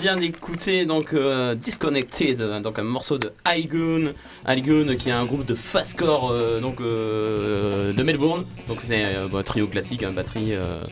vient 0.00 0.16
d'écouter 0.16 0.84
euh, 1.12 1.54
Disconnected, 1.54 2.42
donc 2.62 2.78
un 2.78 2.82
morceau 2.82 3.18
de 3.18 3.30
Algoon, 3.44 4.14
Algoon 4.44 4.96
qui 4.96 5.10
est 5.10 5.12
un 5.12 5.26
groupe 5.26 5.44
de 5.44 5.54
fastcore 5.54 6.30
euh, 6.30 6.60
euh, 6.80 7.92
de 7.92 8.02
Melbourne. 8.02 8.46
Donc 8.66 8.80
c'est 8.80 9.04
euh, 9.04 9.28
un 9.32 9.42
trio 9.42 9.66
classique, 9.66 10.02
hein, 10.02 10.12
batterie, 10.12 10.54
euh, 10.54 10.82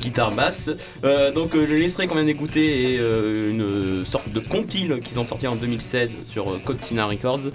guitare, 0.00 0.32
basse. 0.32 0.70
Euh, 1.04 1.32
donc 1.32 1.54
euh, 1.54 1.64
l'extrait 1.66 2.06
qu'on 2.06 2.14
vient 2.14 2.24
d'écouter 2.24 2.94
est 2.94 2.98
euh, 3.00 3.50
une 3.50 4.06
sorte 4.06 4.30
de 4.30 4.40
compile 4.40 5.00
qu'ils 5.02 5.18
ont 5.18 5.24
sorti 5.24 5.46
en 5.46 5.56
2016 5.56 6.18
sur 6.28 6.50
euh, 6.50 6.60
Code 6.64 6.78
Records. 6.80 7.50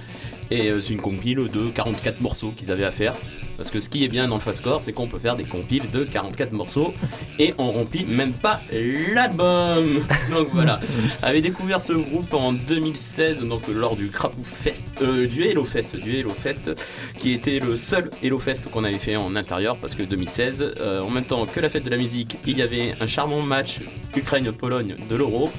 Et 0.52 0.70
euh, 0.70 0.82
c'est 0.82 0.94
une 0.94 1.02
compile 1.02 1.48
de 1.48 1.70
44 1.70 2.22
morceaux 2.22 2.54
qu'ils 2.56 2.72
avaient 2.72 2.86
à 2.86 2.92
faire. 2.92 3.16
Parce 3.58 3.72
que 3.72 3.80
ce 3.80 3.90
qui 3.90 4.06
est 4.06 4.08
bien 4.08 4.28
dans 4.28 4.36
le 4.36 4.42
fastcore, 4.42 4.80
c'est 4.80 4.94
qu'on 4.94 5.08
peut 5.08 5.18
faire 5.18 5.36
des 5.36 5.44
compiles 5.44 5.90
de 5.92 6.04
44 6.04 6.52
morceaux 6.52 6.94
et 7.40 7.56
on 7.58 7.72
remplit 7.72 8.06
même 8.06 8.34
pas 8.34 8.62
l'album. 8.72 10.06
Donc 10.32 10.50
voilà. 10.54 10.80
Avait 11.24 11.42
découvert 11.42 11.82
ce 11.82 11.94
groupe 11.94 12.32
en 12.36 12.54
2016, 12.54 13.44
donc 13.44 13.68
lors 13.68 13.96
du 13.96 14.10
Crapou 14.10 14.44
Fest, 14.44 14.86
euh, 15.02 15.26
du 15.28 15.44
Hello 15.44 15.66
Fest, 15.66 15.96
du 15.96 16.18
Hello 16.18 16.30
Fest, 16.30 16.72
qui 17.18 17.34
était 17.34 17.60
le 17.60 17.76
seul 17.76 18.12
Hello 18.22 18.38
Fest 18.38 18.70
qu'on 18.70 18.84
avait 18.84 19.00
fait 19.00 19.16
en 19.16 19.36
intérieur, 19.36 19.78
parce 19.78 19.96
que 19.96 20.04
2016, 20.04 20.74
euh, 20.80 21.02
en 21.02 21.10
même 21.10 21.26
temps 21.26 21.46
que 21.48 21.60
la 21.60 21.70
fête 21.70 21.84
de 21.84 21.90
la 21.90 21.98
musique, 21.98 22.38
il 22.46 22.58
y 22.58 22.62
avait 22.62 22.94
un 23.02 23.08
charmant 23.08 23.42
match 23.42 23.80
Ukraine-Pologne 24.16 24.98
de 25.10 25.16
l'Euro. 25.16 25.50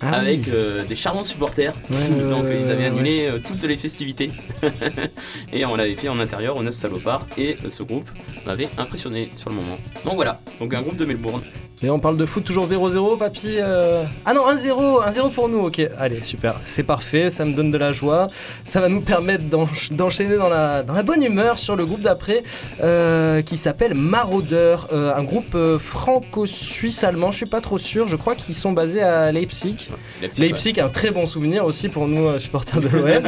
Ah 0.00 0.12
avec 0.14 0.40
oui. 0.46 0.52
euh, 0.52 0.84
des 0.84 0.94
charmants 0.96 1.24
supporters. 1.24 1.74
Ouais, 1.90 2.20
Donc 2.30 2.44
ils 2.48 2.70
avaient 2.70 2.86
annulé 2.86 3.26
euh, 3.28 3.38
toutes 3.44 3.64
les 3.64 3.76
festivités. 3.76 4.30
et 5.52 5.64
on 5.64 5.74
l'avait 5.76 5.96
fait 5.96 6.08
en 6.08 6.18
intérieur 6.20 6.56
au 6.56 6.62
9 6.62 6.74
salopards. 6.74 7.26
Et 7.36 7.56
euh, 7.64 7.70
ce 7.70 7.82
groupe 7.82 8.08
m'avait 8.46 8.68
impressionné 8.78 9.30
sur 9.36 9.50
le 9.50 9.56
moment. 9.56 9.76
Donc 10.04 10.14
voilà, 10.14 10.40
donc 10.60 10.72
un 10.74 10.82
groupe 10.82 10.96
de 10.96 11.04
Melbourne. 11.04 11.42
Et 11.80 11.88
on 11.90 12.00
parle 12.00 12.16
de 12.16 12.26
foot 12.26 12.42
toujours 12.42 12.66
0-0, 12.66 13.18
papy 13.18 13.54
euh, 13.58 14.02
Ah 14.24 14.34
non, 14.34 14.48
1-0, 14.48 15.08
1-0 15.12 15.30
pour 15.30 15.48
nous, 15.48 15.60
ok. 15.60 15.80
Allez, 15.96 16.22
super, 16.22 16.56
c'est 16.66 16.82
parfait, 16.82 17.30
ça 17.30 17.44
me 17.44 17.52
donne 17.54 17.70
de 17.70 17.78
la 17.78 17.92
joie. 17.92 18.26
Ça 18.64 18.80
va 18.80 18.88
nous 18.88 19.00
permettre 19.00 19.44
d'ench- 19.44 19.92
d'enchaîner 19.92 20.36
dans 20.36 20.48
la, 20.48 20.82
dans 20.82 20.92
la 20.94 21.04
bonne 21.04 21.22
humeur 21.22 21.56
sur 21.56 21.76
le 21.76 21.86
groupe 21.86 22.00
d'après, 22.00 22.42
euh, 22.82 23.42
qui 23.42 23.56
s'appelle 23.56 23.94
Maraudeur, 23.94 24.88
euh, 24.92 25.14
un 25.14 25.22
groupe 25.22 25.56
franco-suisse-allemand, 25.78 27.30
je 27.30 27.36
suis 27.36 27.46
pas 27.46 27.60
trop 27.60 27.78
sûr, 27.78 28.08
je 28.08 28.16
crois 28.16 28.34
qu'ils 28.34 28.56
sont 28.56 28.72
basés 28.72 29.02
à 29.02 29.30
Leipzig. 29.30 29.87
Leipzig, 30.20 30.42
Leipzig, 30.42 30.80
un 30.80 30.88
très 30.88 31.10
bon 31.10 31.26
souvenir 31.26 31.64
aussi 31.64 31.88
pour 31.88 32.08
nous, 32.08 32.26
euh, 32.26 32.38
supporters 32.38 32.80
de 32.80 32.88
l'OM. 32.88 33.24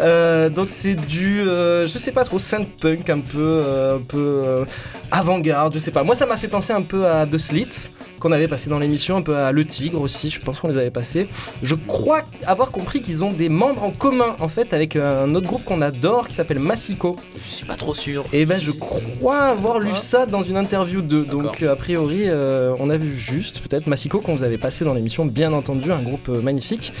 Euh, 0.00 0.48
donc 0.48 0.70
c'est 0.70 0.94
du, 0.94 1.40
euh, 1.40 1.86
je 1.86 1.98
sais 1.98 2.12
pas 2.12 2.24
trop, 2.24 2.38
synth-punk, 2.38 3.08
un 3.08 3.20
peu, 3.20 3.62
un 3.94 4.00
peu 4.00 4.64
avant-garde, 5.10 5.74
je 5.74 5.78
sais 5.78 5.90
pas. 5.90 6.02
Moi, 6.02 6.14
ça 6.14 6.26
m'a 6.26 6.36
fait 6.36 6.48
penser 6.48 6.72
un 6.72 6.82
peu 6.82 7.06
à 7.06 7.26
The 7.26 7.38
Slits 7.38 7.90
qu'on 8.24 8.32
avait 8.32 8.48
passé 8.48 8.70
dans 8.70 8.78
l'émission, 8.78 9.18
un 9.18 9.22
peu 9.22 9.36
à 9.36 9.52
Le 9.52 9.66
Tigre 9.66 10.00
aussi, 10.00 10.30
je 10.30 10.40
pense 10.40 10.58
qu'on 10.58 10.68
les 10.68 10.78
avait 10.78 10.90
passés. 10.90 11.28
Je 11.62 11.74
crois 11.74 12.22
avoir 12.46 12.70
compris 12.70 13.02
qu'ils 13.02 13.22
ont 13.22 13.32
des 13.32 13.50
membres 13.50 13.84
en 13.84 13.90
commun 13.90 14.34
en 14.40 14.48
fait 14.48 14.72
avec 14.72 14.96
un 14.96 15.34
autre 15.34 15.46
groupe 15.46 15.62
qu'on 15.66 15.82
adore 15.82 16.26
qui 16.28 16.34
s'appelle 16.34 16.58
Massico. 16.58 17.16
Je 17.46 17.54
suis 17.54 17.66
pas 17.66 17.76
trop 17.76 17.92
sûr. 17.92 18.24
Et 18.32 18.46
ben 18.46 18.58
je 18.58 18.70
crois 18.70 19.40
avoir 19.40 19.78
lu 19.78 19.94
ça 19.94 20.24
dans 20.24 20.42
une 20.42 20.56
interview 20.56 21.02
d'eux. 21.02 21.26
Donc 21.26 21.62
euh, 21.62 21.70
a 21.70 21.76
priori 21.76 22.22
euh, 22.24 22.74
on 22.78 22.88
a 22.88 22.96
vu 22.96 23.14
juste 23.14 23.60
peut-être 23.60 23.86
Massico 23.86 24.20
qu'on 24.20 24.36
vous 24.36 24.42
avait 24.42 24.56
passé 24.56 24.86
dans 24.86 24.94
l'émission, 24.94 25.26
bien 25.26 25.52
entendu, 25.52 25.92
un 25.92 26.00
groupe 26.00 26.30
euh, 26.30 26.40
magnifique. 26.40 26.94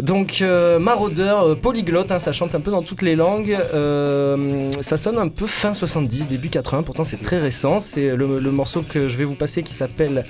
Donc 0.00 0.42
euh, 0.42 0.78
Maraudeur, 0.78 1.42
euh, 1.42 1.54
polyglotte, 1.54 2.12
hein, 2.12 2.18
ça 2.18 2.32
chante 2.32 2.54
un 2.54 2.60
peu 2.60 2.70
dans 2.70 2.82
toutes 2.82 3.02
les 3.02 3.16
langues. 3.16 3.56
Euh, 3.74 4.70
ça 4.80 4.96
sonne 4.96 5.18
un 5.18 5.28
peu 5.28 5.46
fin 5.46 5.72
70, 5.72 6.26
début 6.26 6.50
80, 6.50 6.82
pourtant 6.82 7.04
c'est 7.04 7.22
très 7.22 7.38
récent. 7.38 7.80
C'est 7.80 8.14
le, 8.14 8.38
le 8.38 8.50
morceau 8.50 8.82
que 8.82 9.08
je 9.08 9.16
vais 9.16 9.24
vous 9.24 9.34
passer 9.34 9.62
qui 9.62 9.72
s'appelle 9.72 10.26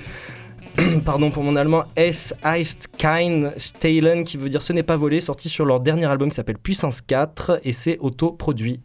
pardon 1.05 1.31
pour 1.31 1.43
mon 1.43 1.55
allemand, 1.55 1.85
S. 1.95 2.33
Eist 2.43 2.87
Kein 2.97 3.51
Stehlen, 3.57 4.23
qui 4.23 4.37
veut 4.37 4.49
dire 4.49 4.61
ce 4.61 4.73
n'est 4.73 4.83
pas 4.83 4.97
volé, 4.97 5.19
sorti 5.19 5.49
sur 5.49 5.65
leur 5.65 5.79
dernier 5.79 6.05
album 6.05 6.29
qui 6.29 6.35
s'appelle 6.35 6.57
Puissance 6.57 7.01
4 7.01 7.61
et 7.63 7.73
c'est 7.73 7.97
autoproduit. 7.99 8.81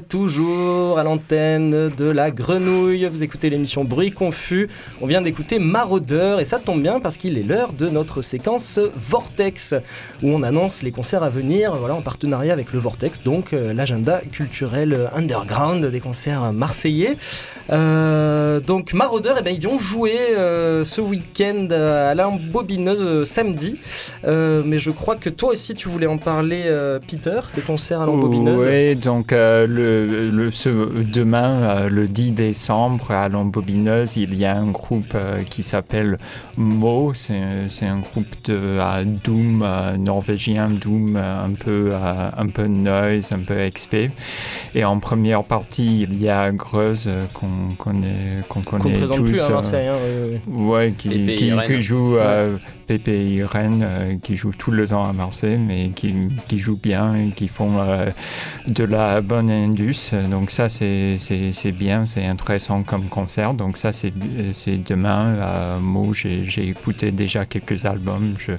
Toujours 0.00 0.98
à 0.98 1.04
l'antenne 1.04 1.51
de 1.70 2.04
la 2.10 2.30
grenouille, 2.30 3.06
vous 3.06 3.22
écoutez 3.22 3.48
l'émission 3.50 3.84
Bruit 3.84 4.10
Confus, 4.10 4.68
on 5.00 5.06
vient 5.06 5.22
d'écouter 5.22 5.58
Maraudeur 5.58 6.40
et 6.40 6.44
ça 6.44 6.58
tombe 6.58 6.82
bien 6.82 6.98
parce 7.00 7.16
qu'il 7.16 7.38
est 7.38 7.42
l'heure 7.42 7.72
de 7.72 7.88
notre 7.88 8.22
séquence 8.22 8.80
Vortex 8.96 9.74
où 10.22 10.30
on 10.30 10.42
annonce 10.42 10.82
les 10.82 10.90
concerts 10.90 11.22
à 11.22 11.28
venir 11.28 11.74
voilà, 11.76 11.94
en 11.94 12.00
partenariat 12.00 12.52
avec 12.52 12.72
le 12.72 12.78
Vortex, 12.80 13.22
donc 13.22 13.52
euh, 13.52 13.72
l'agenda 13.72 14.20
culturel 14.32 15.08
underground 15.14 15.86
des 15.86 16.00
concerts 16.00 16.52
marseillais. 16.52 17.16
Euh, 17.70 18.60
donc 18.60 18.92
Maraudeur, 18.92 19.36
eh 19.38 19.42
ben, 19.42 19.54
ils 19.56 19.66
vont 19.66 19.78
jouer 19.78 20.16
euh, 20.36 20.84
ce 20.84 21.00
week-end 21.00 21.68
à 21.70 22.14
la 22.14 22.28
Bobineuse 22.30 23.28
samedi, 23.28 23.78
mais 24.26 24.78
je 24.78 24.90
crois 24.90 25.16
que 25.16 25.30
toi 25.30 25.50
aussi 25.50 25.74
tu 25.74 25.88
voulais 25.88 26.06
en 26.06 26.18
parler 26.18 26.64
Peter, 27.08 27.40
des 27.54 27.60
concerts 27.62 28.00
à 28.00 28.06
l'embobineuse. 28.06 28.66
Oui, 28.66 28.96
donc 28.96 29.32
le, 29.32 30.30
le- 30.30 30.50
ce, 30.50 30.68
demain, 31.02 31.51
euh, 31.52 31.88
le 31.88 32.08
10 32.08 32.32
décembre, 32.32 33.10
à 33.10 33.28
l'embobineuse, 33.28 34.16
il 34.16 34.34
y 34.34 34.44
a 34.44 34.56
un 34.56 34.70
groupe 34.70 35.14
euh, 35.14 35.42
qui 35.42 35.62
s'appelle 35.62 36.18
Mo. 36.56 37.12
C'est 37.14 37.86
un 37.86 37.98
groupe 37.98 38.34
de 38.44 38.54
euh, 38.54 39.04
Doom 39.04 39.62
euh, 39.62 39.96
norvégien, 39.96 40.68
Doom 40.68 41.16
euh, 41.16 41.44
un 41.44 41.52
peu, 41.52 41.90
euh, 41.92 42.30
un 42.36 42.46
peu 42.48 42.66
noise, 42.66 43.32
un 43.32 43.40
peu 43.40 43.68
XP. 43.68 44.10
Et 44.74 44.84
en 44.84 44.98
première 44.98 45.44
partie, 45.44 46.02
il 46.02 46.20
y 46.20 46.28
a 46.28 46.50
Greuze 46.52 47.04
euh, 47.06 47.24
qu'on 47.34 47.74
connaît, 47.76 48.42
qu'on 48.48 48.62
qu'on 48.62 48.78
connaît 48.78 48.94
ne 48.94 48.98
présente 48.98 49.16
tous. 49.18 49.24
plus 49.24 49.40
euh, 49.40 49.58
hein, 49.58 49.96
oui, 50.04 50.40
oui. 50.46 50.66
Ouais, 50.66 50.94
qui, 50.96 51.36
qui, 51.36 51.80
joue 51.80 52.16
euh, 52.16 52.56
Pépé 52.86 53.12
et 53.12 53.34
Irène, 53.36 53.82
euh, 53.82 54.16
qui 54.22 54.36
joue 54.36 54.52
tout 54.52 54.70
le 54.70 54.86
temps 54.86 55.04
à 55.04 55.12
Marseille, 55.12 55.58
mais 55.58 55.90
qui, 55.90 56.14
qui 56.48 56.58
jouent 56.58 56.80
bien 56.80 57.14
et 57.14 57.28
qui 57.30 57.48
font 57.48 57.78
euh, 57.78 58.10
de 58.66 58.84
la 58.84 59.20
bonne 59.20 59.50
indus. 59.50 60.12
Donc 60.30 60.50
ça, 60.50 60.68
c'est 60.68 61.16
bien, 61.72 62.04
c'est 62.04 62.24
intéressant 62.26 62.82
comme 62.82 63.08
concert. 63.08 63.54
Donc 63.54 63.76
ça, 63.76 63.92
c'est 63.92 64.12
c'est 64.52 64.78
demain. 64.78 65.36
À 65.40 65.78
Meaux, 65.78 66.12
j'ai 66.12 66.68
écouté 66.68 67.10
déjà 67.10 67.44
quelques 67.44 67.84
albums. 67.84 68.34
Je, 68.38 68.52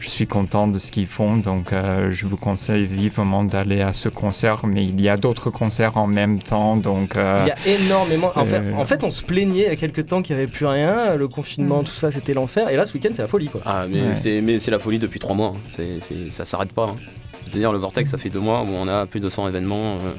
je 0.00 0.08
suis 0.08 0.26
content 0.26 0.66
de 0.66 0.78
ce 0.78 0.90
qu'ils 0.92 1.06
font. 1.06 1.36
Donc 1.36 1.72
euh, 1.72 2.10
je 2.10 2.26
vous 2.26 2.36
conseille 2.36 2.86
vivement 2.86 3.44
d'aller 3.44 3.80
à 3.80 3.92
ce 3.92 4.08
concert. 4.08 4.66
Mais 4.66 4.84
il 4.84 5.00
y 5.00 5.08
a 5.08 5.16
d'autres 5.16 5.50
concerts 5.50 5.96
en 5.96 6.06
même 6.06 6.38
temps. 6.40 6.76
Donc 6.76 7.16
euh, 7.16 7.44
Il 7.44 7.48
y 7.48 7.74
a 7.74 7.76
énormément. 7.76 8.32
En, 8.34 8.44
fait, 8.44 8.62
en 8.76 8.84
fait, 8.84 9.04
on 9.04 9.10
se 9.10 9.22
plaignait 9.22 9.64
il 9.64 9.68
y 9.68 9.72
a 9.72 9.76
quelques 9.76 10.06
temps 10.06 10.22
qu'il 10.22 10.36
n'y 10.36 10.42
avait 10.42 10.50
plus 10.50 10.66
rien, 10.66 11.14
le 11.14 11.28
confinement, 11.28 11.82
tout 11.82 11.94
ça, 11.94 12.10
c'était 12.10 12.34
l'enfer. 12.34 12.68
Et 12.68 12.76
là, 12.76 12.84
ce 12.84 12.92
week-end, 12.94 13.10
c'est 13.12 13.22
la 13.22 13.28
folie, 13.28 13.48
quoi. 13.48 13.60
Ah, 13.64 13.73
mais 13.88 14.00
Ouais. 14.02 14.14
c'est 14.14 14.40
mais 14.40 14.58
c'est 14.58 14.70
la 14.70 14.78
folie 14.78 14.98
depuis 14.98 15.18
trois 15.20 15.34
mois. 15.34 15.54
hein. 15.56 15.80
Ça 16.30 16.44
s'arrête 16.44 16.72
pas. 16.72 16.84
hein. 16.90 16.96
Je 17.48 17.52
veux 17.52 17.58
dire, 17.60 17.72
le 17.72 17.78
Vortex, 17.78 18.10
ça 18.10 18.18
fait 18.18 18.30
deux 18.30 18.40
mois 18.40 18.62
où 18.62 18.68
on 18.70 18.88
a 18.88 19.06
plus 19.06 19.20
de 19.20 19.28
100 19.28 19.48
événements 19.48 19.94
euh, 19.96 20.12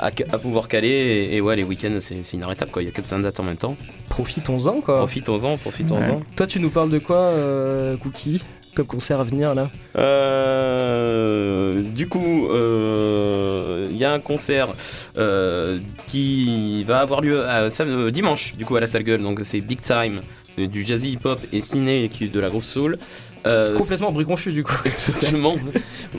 à, 0.00 0.06
à 0.08 0.38
pouvoir 0.38 0.68
caler. 0.68 0.88
Et, 0.88 1.36
et 1.36 1.40
ouais, 1.40 1.56
les 1.56 1.62
week-ends, 1.64 1.96
c'est 2.00 2.20
inarrêtable 2.34 2.70
quoi. 2.70 2.82
Il 2.82 2.86
y 2.86 2.88
a 2.88 2.92
400 2.92 3.20
dates 3.20 3.38
en 3.40 3.44
même 3.44 3.56
temps. 3.56 3.76
Profitons-en 4.08 4.80
quoi. 4.80 4.96
Profitons-en, 4.96 5.56
profitons-en. 5.56 6.20
Toi, 6.36 6.46
tu 6.46 6.60
nous 6.60 6.70
parles 6.70 6.90
de 6.90 6.98
quoi, 6.98 7.16
euh, 7.16 7.96
Cookie 7.96 8.42
Comme 8.74 8.86
concert 8.86 9.20
à 9.20 9.24
venir 9.24 9.54
là? 9.54 9.70
Euh, 9.96 11.82
du 11.82 12.08
coup, 12.08 12.48
euh, 12.50 13.86
il 13.90 13.96
y 13.96 14.04
a 14.04 14.12
un 14.12 14.20
concert 14.20 14.68
euh, 15.18 15.78
qui 16.06 16.84
va 16.84 17.00
avoir 17.00 17.20
lieu 17.20 17.44
à, 17.46 17.68
dimanche, 18.10 18.54
du 18.56 18.64
coup 18.64 18.76
à 18.76 18.80
la 18.80 18.86
salle 18.86 19.02
gueule. 19.04 19.22
Donc 19.22 19.40
c'est 19.44 19.60
Big 19.60 19.80
Time, 19.80 20.20
du 20.58 20.84
jazzy 20.84 21.12
hip 21.12 21.20
hop 21.24 21.40
et 21.52 21.60
ciné 21.60 22.08
qui 22.08 22.24
est 22.24 22.28
de 22.28 22.40
la 22.40 22.48
grosse 22.50 22.66
soul. 22.66 22.98
Euh, 23.44 23.76
Complètement 23.76 24.12
bruit 24.12 24.24
confus 24.24 24.52
du 24.52 24.62
coup. 24.62 24.76
Totalement. 25.06 25.56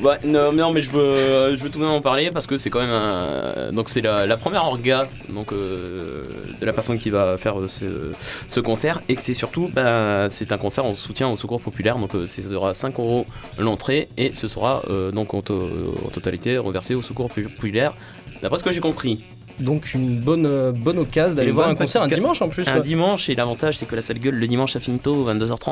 Ouais, 0.01 0.17
non, 0.25 0.51
non, 0.51 0.73
mais 0.73 0.81
je 0.81 0.89
veux, 0.89 1.55
je 1.55 1.63
veux 1.63 1.69
tout 1.69 1.79
de 1.79 1.83
même 1.85 1.93
en 1.93 2.01
parler 2.01 2.31
parce 2.31 2.47
que 2.47 2.57
c'est 2.57 2.69
quand 2.69 2.81
même 2.81 2.89
un. 2.89 3.71
Donc, 3.71 3.89
c'est 3.89 4.01
la, 4.01 4.25
la 4.25 4.35
première 4.35 4.65
orga 4.65 5.07
donc, 5.29 5.53
euh, 5.53 6.23
de 6.59 6.65
la 6.65 6.73
personne 6.73 6.97
qui 6.97 7.09
va 7.09 7.37
faire 7.37 7.57
euh, 7.61 7.69
ce, 7.69 8.11
ce 8.49 8.59
concert 8.59 9.01
et 9.07 9.15
que 9.15 9.21
c'est 9.21 9.33
surtout. 9.33 9.69
Bah, 9.73 10.27
c'est 10.29 10.51
un 10.51 10.57
concert 10.57 10.83
en 10.85 10.95
soutien 10.95 11.29
au 11.29 11.37
secours 11.37 11.61
populaire. 11.61 11.97
Donc, 11.97 12.13
euh, 12.13 12.25
ce 12.25 12.41
sera 12.41 12.73
5 12.73 12.99
euros 12.99 13.25
l'entrée 13.57 14.09
et 14.17 14.31
ce 14.33 14.49
sera 14.49 14.83
euh, 14.89 15.11
donc 15.11 15.33
en, 15.33 15.41
to- 15.41 15.95
en 16.05 16.09
totalité 16.09 16.57
reversé 16.57 16.93
au 16.93 17.01
secours 17.01 17.29
pu- 17.31 17.43
populaire. 17.43 17.93
D'après 18.41 18.59
ce 18.59 18.65
que 18.65 18.73
j'ai 18.73 18.81
compris, 18.81 19.23
Donc 19.59 19.93
une 19.93 20.19
bonne, 20.19 20.45
euh, 20.45 20.71
bonne 20.71 20.97
occasion 20.97 21.35
d'aller 21.35 21.51
voir 21.51 21.69
un 21.69 21.75
concert 21.75 22.01
un 22.01 22.07
dimanche 22.07 22.41
en 22.41 22.49
plus. 22.49 22.67
un 22.67 22.73
quoi. 22.73 22.79
dimanche 22.81 23.29
et 23.29 23.35
l'avantage 23.35 23.77
c'est 23.77 23.85
que 23.85 23.95
la 23.95 24.01
salle 24.01 24.19
gueule 24.19 24.35
le 24.35 24.47
dimanche 24.47 24.73
ça 24.73 24.79
finit 24.79 24.99
tôt, 24.99 25.27
22h30. 25.31 25.65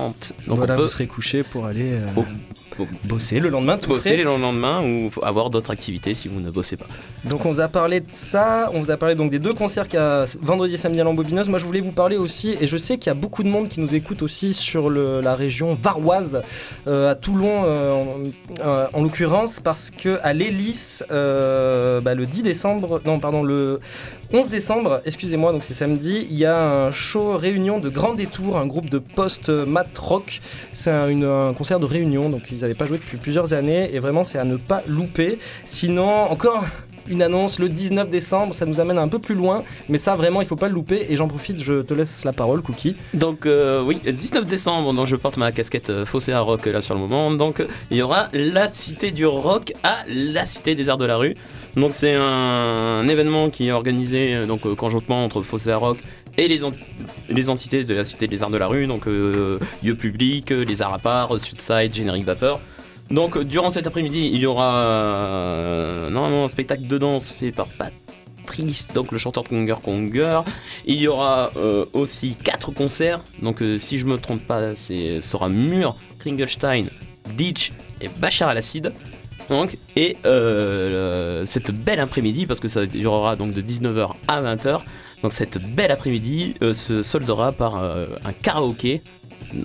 Donc, 0.47 0.57
voilà, 0.57 0.73
on 0.73 0.77
peut 0.77 0.83
vous 0.83 0.89
serez 0.89 1.07
couché 1.07 1.43
pour 1.43 1.65
aller 1.65 1.93
euh, 1.93 2.07
Oh. 2.15 2.25
Bosser 3.03 3.39
le 3.39 3.49
lendemain. 3.49 3.77
Tout 3.77 3.89
bosser 3.89 4.17
le 4.17 4.23
lendemain 4.23 4.81
ou 4.83 5.09
avoir 5.23 5.49
d'autres 5.49 5.71
activités 5.71 6.13
si 6.13 6.27
vous 6.27 6.39
ne 6.39 6.49
bossez 6.51 6.77
pas. 6.77 6.85
Donc 7.25 7.45
on 7.45 7.51
vous 7.51 7.61
a 7.61 7.67
parlé 7.67 7.99
de 7.99 8.05
ça, 8.09 8.69
on 8.73 8.81
vous 8.81 8.91
a 8.91 8.97
parlé 8.97 9.15
donc 9.15 9.31
des 9.31 9.39
deux 9.39 9.53
concerts 9.53 9.87
qu'il 9.87 9.99
y 9.99 10.01
a 10.01 10.25
vendredi 10.41 10.75
et 10.75 10.77
samedi 10.77 10.99
à 11.01 11.03
l'Ambobineuse. 11.03 11.49
Moi 11.49 11.59
je 11.59 11.65
voulais 11.65 11.81
vous 11.81 11.91
parler 11.91 12.17
aussi, 12.17 12.55
et 12.59 12.67
je 12.67 12.77
sais 12.77 12.97
qu'il 12.97 13.07
y 13.07 13.11
a 13.11 13.15
beaucoup 13.15 13.43
de 13.43 13.49
monde 13.49 13.67
qui 13.67 13.79
nous 13.79 13.93
écoute 13.95 14.21
aussi 14.21 14.53
sur 14.53 14.89
le- 14.89 15.21
la 15.21 15.35
région 15.35 15.77
varoise, 15.81 16.41
euh, 16.87 17.11
à 17.11 17.15
Toulon 17.15 17.63
euh, 17.65 17.91
en, 17.93 18.07
euh, 18.65 18.87
en 18.93 19.03
l'occurrence, 19.03 19.59
parce 19.59 19.91
que 19.91 20.19
à 20.23 20.33
l'Hélice, 20.33 21.03
bah, 21.09 22.15
le 22.15 22.25
10 22.25 22.41
décembre, 22.43 23.01
non 23.05 23.19
pardon, 23.19 23.43
le 23.43 23.79
11 24.33 24.49
décembre, 24.49 25.01
excusez-moi, 25.05 25.51
donc 25.51 25.63
c'est 25.63 25.73
samedi, 25.73 26.25
il 26.29 26.37
y 26.37 26.45
a 26.45 26.85
un 26.85 26.91
show 26.91 27.35
réunion 27.37 27.79
de 27.79 27.89
Grand 27.89 28.13
Détour, 28.13 28.57
un 28.57 28.65
groupe 28.65 28.89
de 28.89 28.97
post-mat 28.97 29.87
rock. 29.97 30.39
C'est 30.71 30.89
un, 30.89 31.21
un 31.49 31.53
concert 31.53 31.79
de 31.81 31.85
réunion, 31.85 32.29
donc 32.29 32.43
ils 32.51 32.63
pas 32.73 32.85
joué 32.85 32.97
depuis 32.97 33.17
plusieurs 33.17 33.53
années, 33.53 33.93
et 33.93 33.99
vraiment 33.99 34.23
c'est 34.23 34.37
à 34.39 34.43
ne 34.43 34.57
pas 34.57 34.83
louper. 34.87 35.39
Sinon, 35.65 36.09
encore 36.09 36.65
une 37.07 37.21
annonce 37.21 37.59
le 37.59 37.69
19 37.69 38.09
décembre, 38.09 38.53
ça 38.53 38.65
nous 38.65 38.79
amène 38.79 38.97
un 38.97 39.07
peu 39.07 39.19
plus 39.19 39.35
loin, 39.35 39.63
mais 39.89 39.97
ça 39.97 40.15
vraiment 40.15 40.41
il 40.41 40.47
faut 40.47 40.55
pas 40.55 40.67
le 40.67 40.73
louper, 40.75 41.05
et 41.09 41.15
j'en 41.15 41.27
profite, 41.27 41.61
je 41.61 41.81
te 41.81 41.93
laisse 41.93 42.23
la 42.25 42.33
parole, 42.33 42.61
Cookie. 42.61 42.95
Donc 43.13 43.45
euh, 43.45 43.83
oui, 43.83 43.99
19 44.05 44.45
décembre, 44.45 44.93
donc 44.93 45.07
je 45.07 45.15
porte 45.15 45.37
ma 45.37 45.51
casquette 45.51 45.89
euh, 45.89 46.05
Fossé 46.05 46.31
à 46.31 46.39
Rock 46.41 46.65
là 46.65 46.81
sur 46.81 46.93
le 46.95 46.99
moment. 47.01 47.31
Donc 47.31 47.59
euh, 47.59 47.67
il 47.89 47.97
y 47.97 48.01
aura 48.01 48.29
la 48.33 48.67
Cité 48.67 49.11
du 49.11 49.25
Rock 49.25 49.73
à 49.83 49.97
la 50.07 50.45
Cité 50.45 50.75
des 50.75 50.89
Arts 50.89 50.97
de 50.97 51.05
la 51.05 51.17
Rue. 51.17 51.35
Donc 51.75 51.93
c'est 51.93 52.13
un, 52.15 53.07
événement 53.07 53.49
qui 53.49 53.67
est 53.69 53.71
organisé 53.71 54.35
euh, 54.35 54.45
donc 54.45 54.65
euh, 54.65 54.75
conjointement 54.75 55.23
entre 55.23 55.41
Fossé 55.43 55.71
à 55.71 55.77
Rock 55.77 55.97
et 56.37 56.47
les, 56.47 56.63
ent- 56.63 56.71
les 57.29 57.49
entités 57.49 57.83
de 57.83 57.93
la 57.93 58.03
Cité 58.03 58.27
des 58.27 58.41
Arts 58.43 58.49
de 58.49 58.57
la 58.57 58.67
Rue, 58.67 58.87
donc 58.87 59.07
euh, 59.07 59.59
lieu 59.83 59.95
public, 59.95 60.51
euh, 60.51 60.63
les 60.63 60.81
arts 60.81 60.93
à 60.93 60.99
part, 60.99 61.35
euh, 61.35 61.39
Sudside, 61.39 61.93
Générique 61.93 62.25
Vapeur. 62.25 62.59
Donc 63.11 63.37
durant 63.37 63.71
cet 63.71 63.87
après-midi, 63.87 64.31
il 64.33 64.39
y 64.39 64.45
aura 64.45 64.85
euh, 64.85 66.09
normalement 66.09 66.45
un 66.45 66.47
spectacle 66.47 66.87
de 66.87 66.97
danse 66.97 67.29
fait 67.29 67.51
par 67.51 67.67
Patrice, 67.67 68.87
donc 68.93 69.11
le 69.11 69.17
chanteur 69.17 69.43
Conger 69.43 69.75
Conger. 69.83 70.41
Il 70.85 70.95
y 70.95 71.09
aura 71.09 71.51
euh, 71.57 71.85
aussi 71.91 72.37
quatre 72.41 72.71
concerts. 72.71 73.21
Donc, 73.41 73.61
euh, 73.61 73.77
si 73.77 73.97
je 73.97 74.05
me 74.05 74.17
trompe 74.17 74.41
pas, 74.47 74.75
c'est 74.75 75.19
sera 75.19 75.49
Mur, 75.49 75.97
Kringelstein, 76.19 76.85
Ditch 77.35 77.73
et 77.99 78.07
Bachar 78.07 78.47
al-Assad. 78.47 78.93
Donc, 79.49 79.77
et 79.97 80.15
cette 81.45 81.71
belle 81.71 81.99
après-midi, 81.99 82.45
parce 82.45 82.61
que 82.61 82.69
ça 82.69 82.85
durera 82.85 83.35
donc 83.35 83.51
de 83.51 83.61
19h 83.61 84.11
à 84.29 84.41
20h. 84.41 84.79
Donc, 85.23 85.33
cette 85.33 85.57
belle 85.57 85.91
après-midi 85.91 86.53
se 86.71 87.03
soldera 87.03 87.51
par 87.51 87.75
un 87.75 88.31
karaoké 88.41 89.01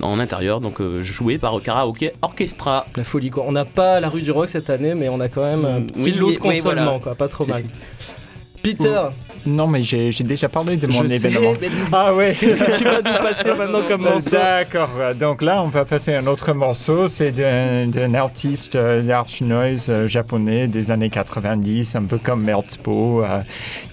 en 0.03 0.19
intérieur, 0.19 0.61
donc 0.61 0.81
euh, 0.81 1.03
joué 1.03 1.39
par 1.39 1.61
Karaoké 1.63 2.13
Orchestra. 2.23 2.87
La 2.97 3.05
folie 3.05 3.31
quoi. 3.31 3.45
On 3.47 3.53
n'a 3.53 3.65
pas 3.65 4.01
la 4.01 4.09
rue 4.09 4.23
du 4.23 4.31
rock 4.31 4.49
cette 4.49 4.71
année, 4.71 4.95
mais 4.95 5.09
on 5.09 5.21
a 5.21 5.29
quand 5.29 5.43
même 5.43 5.65
un 5.65 5.81
Mm, 5.81 5.87
petit 5.87 6.13
oui, 6.13 6.19
lot 6.19 6.33
de 6.33 6.39
oui, 6.45 6.61
voilà. 6.61 6.99
quoi, 7.03 7.15
pas 7.15 7.29
trop 7.29 7.45
Si, 7.45 7.51
mal. 7.51 7.63
si. 7.63 8.63
Peter, 8.63 9.03
Non, 9.47 9.67
mais 9.67 9.83
j'ai 9.83 10.11
déjà 10.25 10.49
parlé 10.49 10.77
de 10.77 10.87
mon 10.87 11.07
je 11.07 11.15
événement. 11.15 11.53
Ah 11.93 12.15
ouais. 12.15 12.37
qu'est-ce 12.39 12.57
que 12.57 12.79
tu 12.79 12.85
vas 12.85 12.99
nous 12.99 13.19
passer 13.19 13.55
maintenant 13.59 13.81
comme 13.89 14.03
morceau 14.03 14.31
D'accord, 14.31 14.91
donc 15.19 15.43
là 15.43 15.63
on 15.63 15.69
va 15.69 15.85
passer 15.85 16.15
à 16.15 16.19
un 16.21 16.27
autre 16.27 16.53
morceau, 16.53 17.09
c'est 17.09 17.31
d'un 17.33 18.15
artiste 18.15 18.75
euh, 18.75 19.03
d'arch 19.03 19.41
noise 19.43 19.87
euh, 19.89 20.09
japonais 20.09 20.67
des 20.67 20.91
années 20.91 21.11
90, 21.11 21.95
un 21.97 22.03
peu 22.05 22.19
comme 22.19 22.43
Merzbo. 22.45 23.23
euh, 23.25 23.41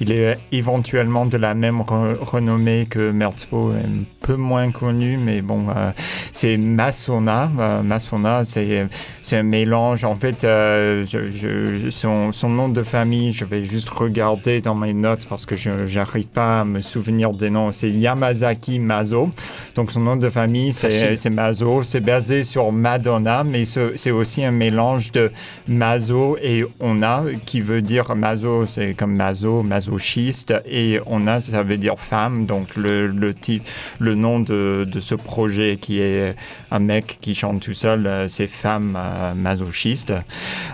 il 0.01 0.11
est 0.11 0.37
éventuellement 0.51 1.25
de 1.25 1.37
la 1.37 1.53
même 1.53 1.81
re- 1.81 2.17
renommée 2.19 2.87
que 2.89 3.11
Merzbo, 3.11 3.71
un 3.71 4.03
peu 4.21 4.35
moins 4.35 4.71
connu, 4.71 5.17
mais 5.17 5.41
bon, 5.41 5.65
euh, 5.75 5.91
c'est 6.31 6.57
Masona. 6.57 7.49
Masona, 7.83 8.43
c'est 8.43 8.87
c'est 9.21 9.37
un 9.37 9.43
mélange, 9.43 10.03
en 10.03 10.15
fait, 10.15 10.37
je- 10.41 11.05
je- 11.05 11.89
son, 11.91 12.31
son 12.31 12.49
nom 12.49 12.69
de 12.69 12.83
famille, 12.83 13.31
je 13.33 13.45
vais 13.45 13.63
juste 13.65 13.89
regarder 13.89 14.61
dans 14.61 14.75
mes 14.75 14.93
notes 14.93 15.25
parce 15.27 15.42
que 15.45 15.55
je 15.55 15.69
n'arrive 15.69 16.27
pas 16.27 16.61
à 16.61 16.65
me 16.65 16.81
souvenir 16.81 17.31
des 17.31 17.49
noms, 17.49 17.71
c'est 17.71 17.89
Yamazaki 17.89 18.79
Mazo. 18.79 19.29
Donc 19.75 19.91
son 19.91 19.99
nom 20.01 20.15
de 20.15 20.29
famille, 20.29 20.71
c'est 20.73 20.89
c'est 21.17 21.29
Mazo. 21.29 21.83
C'est 21.83 21.99
basé 21.99 22.43
sur 22.43 22.71
Madonna, 22.71 23.43
mais 23.43 23.65
ce- 23.65 23.93
c'est 23.95 24.11
aussi 24.11 24.43
un 24.43 24.51
mélange 24.51 25.11
de 25.11 25.31
Mazo 25.67 26.37
et 26.41 26.65
Ona, 26.79 27.23
qui 27.45 27.61
veut 27.61 27.81
dire 27.81 28.15
Mazo, 28.15 28.65
c'est 28.65 28.93
comme 28.93 29.15
Mazo, 29.15 29.63
masochiste, 29.63 30.53
et 30.65 30.99
Ona, 31.05 31.41
ça 31.41 31.63
veut 31.63 31.77
dire 31.77 31.95
femme. 31.97 32.45
Donc 32.45 32.75
le, 32.75 33.07
le 33.07 33.33
titre, 33.33 33.69
le 33.99 34.15
nom 34.15 34.39
de, 34.39 34.87
de 34.89 34.99
ce 34.99 35.15
projet 35.15 35.77
qui 35.79 35.99
est 35.99 36.35
un 36.71 36.79
mec 36.79 37.17
qui 37.21 37.35
chante 37.35 37.61
tout 37.61 37.73
seul, 37.73 38.05
euh, 38.07 38.27
c'est 38.27 38.47
femme 38.47 38.97
euh, 38.97 39.33
masochiste. 39.33 40.13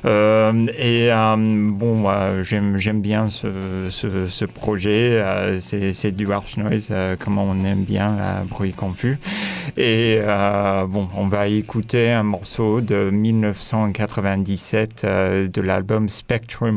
Euh, 0.06 0.68
et 0.78 1.12
euh, 1.12 1.36
bon, 1.38 2.06
euh, 2.10 2.44
j'aime 2.44 2.78
j'aime 2.78 3.02
bien 3.02 3.30
ce, 3.30 3.88
ce, 3.90 4.28
ce 4.28 4.46
projet. 4.46 4.59
Euh, 4.68 5.60
c'est 5.60 6.12
du 6.12 6.32
harsh 6.32 6.58
noise, 6.58 6.90
euh, 6.92 7.16
comme 7.18 7.38
on 7.38 7.64
aime 7.64 7.84
bien, 7.84 8.18
bruit 8.50 8.74
confus. 8.74 9.18
Et 9.78 10.20
euh, 10.22 10.86
bon, 10.88 11.08
on 11.16 11.28
va 11.28 11.48
écouter 11.48 12.12
un 12.12 12.24
morceau 12.24 12.82
de 12.82 13.10
1997 13.10 15.04
euh, 15.04 15.48
de 15.48 15.62
l'album 15.62 16.10
Spectrum 16.10 16.76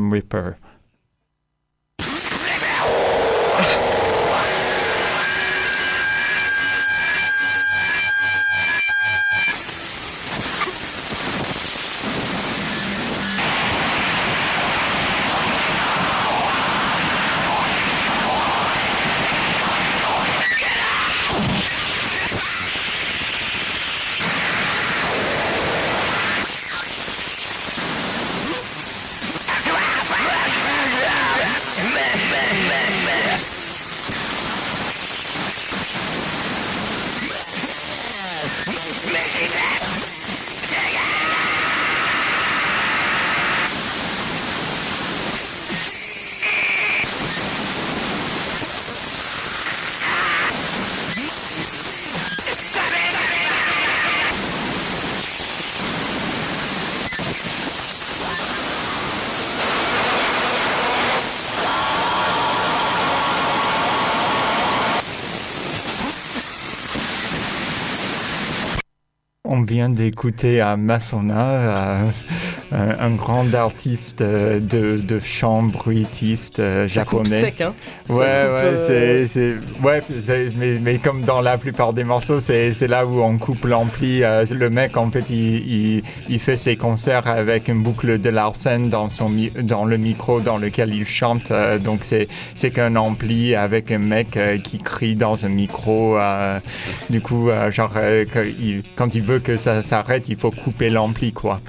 On 70.03 70.05
vient 70.05 70.09
d'écouter 70.09 70.59
à 70.59 70.75
euh, 72.73 72.93
un, 72.99 73.11
grand 73.11 73.53
artiste 73.53 74.21
euh, 74.21 74.59
de, 74.59 74.97
de 74.97 75.19
chant 75.19 75.61
bruitiste 75.63 76.59
euh, 76.59 76.87
Ça 76.87 77.05
coupe 77.05 77.25
japonais. 77.25 77.39
sec, 77.41 77.61
hein. 77.61 77.73
Ouais, 78.09 78.15
ouais, 78.17 78.23
euh, 78.25 79.25
c'est, 79.27 79.27
c'est- 79.27 79.55
ouais, 79.85 80.01
mais, 80.57 80.79
mais 80.81 80.97
comme 80.97 81.21
dans 81.21 81.41
la 81.41 81.57
plupart 81.57 81.93
des 81.93 82.03
morceaux, 82.03 82.39
c'est, 82.39 82.73
c'est 82.73 82.87
là 82.87 83.05
où 83.05 83.21
on 83.21 83.37
coupe 83.37 83.65
l'ampli. 83.65 84.21
le 84.21 84.69
mec, 84.69 84.97
en 84.97 85.11
fait, 85.11 85.25
il, 85.29 85.55
il, 85.71 86.03
il 86.29 86.39
fait 86.39 86.57
ses 86.57 86.75
concerts 86.75 87.27
avec 87.27 87.67
une 87.67 87.83
boucle 87.83 88.19
de 88.19 88.29
Larsen 88.29 88.89
dans, 88.89 89.07
son, 89.09 89.29
mi- 89.29 89.51
dans 89.51 89.85
le 89.85 89.97
micro 89.97 90.39
dans 90.41 90.57
lequel 90.57 90.93
il 90.95 91.05
chante. 91.05 91.51
donc, 91.83 91.99
c'est, 92.03 92.27
c'est 92.55 92.71
qu'un 92.71 92.95
ampli 92.95 93.55
avec 93.55 93.91
un 93.91 93.99
mec 93.99 94.37
qui 94.63 94.77
crie 94.79 95.15
dans 95.15 95.45
un 95.45 95.49
micro. 95.49 96.17
du 97.09 97.21
coup, 97.21 97.49
genre, 97.69 97.93
quand 98.95 99.13
il 99.15 99.21
veut 99.21 99.39
que 99.39 99.57
ça 99.57 99.81
s'arrête, 99.83 100.27
il 100.29 100.37
faut 100.37 100.51
couper 100.51 100.89
l'ampli, 100.89 101.33
quoi. 101.33 101.61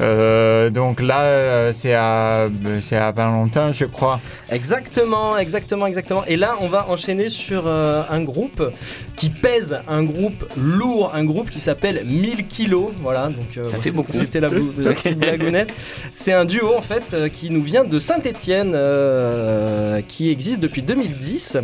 Euh, 0.00 0.41
donc 0.70 1.00
là, 1.00 1.22
euh, 1.22 1.72
c'est 1.72 1.94
à, 1.94 2.48
c'est 2.80 2.96
à 2.96 3.10
Valentin, 3.12 3.72
je 3.72 3.84
crois. 3.84 4.20
Exactement, 4.50 5.36
exactement, 5.38 5.86
exactement. 5.86 6.24
Et 6.26 6.36
là, 6.36 6.54
on 6.60 6.68
va 6.68 6.88
enchaîner 6.88 7.28
sur 7.30 7.64
euh, 7.66 8.02
un 8.08 8.22
groupe 8.22 8.62
qui 9.16 9.30
pèse, 9.30 9.78
un 9.88 10.02
groupe 10.04 10.44
lourd, 10.56 11.12
un 11.14 11.24
groupe 11.24 11.50
qui 11.50 11.60
s'appelle 11.60 12.02
1000 12.06 12.46
kilos. 12.46 12.90
Voilà, 13.02 13.26
donc 13.26 13.56
euh, 13.56 13.64
Ça 13.68 13.76
bon, 13.76 13.82
fait 13.82 13.88
c'est- 13.90 13.94
beaucoup. 13.96 14.12
C'était 14.12 14.40
la, 14.40 14.48
la 14.48 14.92
petite 14.94 15.18
blagounette. 15.18 15.72
C'est 16.10 16.32
un 16.32 16.44
duo 16.44 16.74
en 16.76 16.82
fait 16.82 17.14
euh, 17.14 17.28
qui 17.28 17.50
nous 17.50 17.62
vient 17.62 17.84
de 17.84 17.98
Saint-Étienne, 17.98 18.76
qui 20.08 20.30
existe 20.30 20.60
depuis 20.60 20.82
2010. 20.82 21.58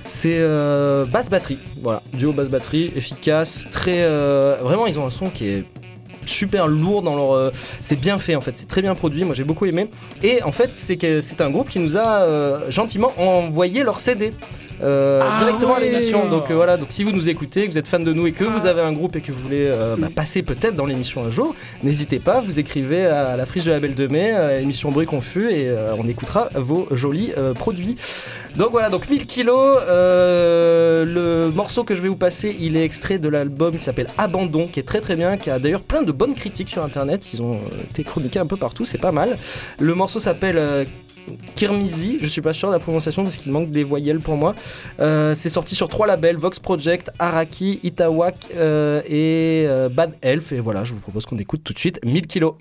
C'est 0.00 0.36
euh, 0.38 1.04
basse 1.04 1.28
batterie, 1.30 1.58
voilà, 1.82 2.00
duo 2.12 2.32
basse 2.32 2.48
batterie, 2.48 2.92
efficace, 2.94 3.64
très, 3.72 4.02
euh, 4.02 4.56
vraiment 4.62 4.86
ils 4.86 4.98
ont 5.00 5.06
un 5.06 5.10
son 5.10 5.30
qui 5.30 5.48
est 5.48 5.64
super 6.28 6.66
lourd 6.66 7.02
dans 7.02 7.16
leur, 7.16 7.32
euh, 7.34 7.50
c'est 7.80 7.98
bien 7.98 8.18
fait 8.18 8.34
en 8.34 8.40
fait, 8.40 8.52
c'est 8.56 8.68
très 8.68 8.82
bien 8.82 8.94
produit, 8.94 9.24
moi 9.24 9.34
j'ai 9.34 9.44
beaucoup 9.44 9.66
aimé. 9.66 9.88
Et 10.22 10.42
en 10.42 10.52
fait, 10.52 10.70
c'est 10.74 10.96
que 10.96 11.20
c'est 11.20 11.40
un 11.40 11.50
groupe 11.50 11.68
qui 11.68 11.78
nous 11.78 11.96
a 11.96 12.22
euh, 12.22 12.70
gentiment 12.70 13.12
envoyé 13.16 13.82
leur 13.82 14.00
CD. 14.00 14.32
Euh, 14.82 15.20
Ah 15.22 15.38
directement 15.38 15.74
à 15.74 15.80
l'émission. 15.80 16.28
Donc 16.28 16.50
euh, 16.50 16.54
voilà. 16.54 16.76
Donc 16.76 16.88
si 16.90 17.04
vous 17.04 17.12
nous 17.12 17.28
écoutez 17.28 17.66
que 17.66 17.72
vous 17.72 17.78
êtes 17.78 17.88
fan 17.88 18.04
de 18.04 18.12
nous 18.12 18.26
et 18.26 18.32
que 18.32 18.44
Ah. 18.44 18.58
vous 18.58 18.66
avez 18.66 18.80
un 18.80 18.92
groupe 18.92 19.16
et 19.16 19.20
que 19.20 19.32
vous 19.32 19.42
voulez 19.42 19.66
euh, 19.66 19.96
bah, 19.98 20.08
passer 20.14 20.42
peut-être 20.42 20.74
dans 20.74 20.86
l'émission 20.86 21.24
un 21.24 21.30
jour 21.30 21.54
n'hésitez 21.82 22.18
pas. 22.18 22.40
Vous 22.40 22.58
écrivez 22.58 23.06
à 23.06 23.36
la 23.36 23.46
friche 23.46 23.64
de 23.64 23.70
la 23.70 23.80
Belle 23.80 23.94
de 23.94 24.06
Mai 24.06 24.34
émission 24.60 24.90
bruit 24.90 25.06
confus 25.06 25.50
et 25.50 25.70
on 25.98 26.06
écoutera 26.08 26.48
vos 26.54 26.88
jolis 26.90 27.32
produits. 27.54 27.96
Donc 28.56 28.70
voilà. 28.70 28.90
Donc 28.90 29.08
1000 29.08 29.26
kilos 29.26 29.78
le 29.88 31.50
morceau 31.54 31.84
que 31.84 31.94
je 31.94 32.00
vais 32.00 32.08
vous 32.08 32.16
passer 32.16 32.54
il 32.58 32.76
est 32.76 32.84
extrait 32.84 33.18
de 33.18 33.28
l'album 33.28 33.76
qui 33.76 33.84
s'appelle 33.84 34.08
Abandon 34.18 34.66
qui 34.68 34.80
est 34.80 34.84
très 34.84 35.00
très 35.00 35.16
bien 35.16 35.36
qui 35.36 35.50
a 35.50 35.58
d'ailleurs 35.58 35.82
plein 35.82 36.02
de 36.02 36.12
bonnes 36.12 36.34
critiques 36.34 36.68
sur 36.68 36.82
internet. 36.84 37.32
Ils 37.32 37.42
ont 37.42 37.60
été 37.90 38.04
chroniqués 38.04 38.38
un 38.38 38.46
peu 38.46 38.56
partout. 38.56 38.84
C'est 38.84 38.98
pas 38.98 39.12
mal. 39.12 39.38
Le 39.78 39.94
morceau 39.94 40.20
s'appelle 40.20 40.86
Kirmizi, 41.54 42.18
je 42.20 42.26
suis 42.26 42.40
pas 42.40 42.52
sûr 42.52 42.68
de 42.68 42.74
la 42.74 42.78
prononciation 42.78 43.24
parce 43.24 43.36
qu'il 43.36 43.52
manque 43.52 43.70
des 43.70 43.84
voyelles 43.84 44.20
pour 44.20 44.36
moi. 44.36 44.54
Euh, 45.00 45.34
c'est 45.34 45.48
sorti 45.48 45.74
sur 45.74 45.88
trois 45.88 46.06
labels 46.06 46.36
Vox 46.36 46.58
Project, 46.58 47.10
Araki, 47.18 47.80
Itawak 47.82 48.48
euh, 48.56 49.02
et 49.06 49.66
euh, 49.66 49.88
Bad 49.88 50.14
Elf. 50.22 50.52
Et 50.52 50.60
voilà, 50.60 50.84
je 50.84 50.92
vous 50.92 51.00
propose 51.00 51.26
qu'on 51.26 51.38
écoute 51.38 51.62
tout 51.64 51.72
de 51.72 51.78
suite 51.78 52.00
1000 52.04 52.26
kilos. 52.26 52.54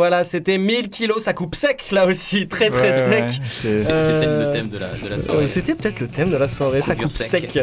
Voilà, 0.00 0.24
c'était 0.24 0.56
1000 0.56 0.88
kilos, 0.88 1.22
ça 1.24 1.34
coupe 1.34 1.54
sec 1.54 1.90
là 1.92 2.06
aussi, 2.06 2.48
très 2.48 2.70
très 2.70 2.90
Ouais, 2.90 3.10
sec. 3.10 3.24
ouais, 3.24 3.80
c'est- 3.82 3.90
Euh, 3.90 4.18
peut-être 4.20 4.46
le 4.48 4.52
thème 4.54 4.68
de 4.68 4.78
la, 4.78 4.86
de 4.88 5.08
la 5.10 5.16
Euh, 5.16 5.18
soirée. 5.18 5.48
C'était 5.48 5.74
peut-être 5.74 6.00
le 6.00 6.08
thème 6.08 6.30
de 6.30 6.38
la 6.38 6.48
soirée, 6.48 6.80
ça 6.80 6.94
coupe 6.94 7.08
sec. 7.08 7.50
sec. 7.52 7.58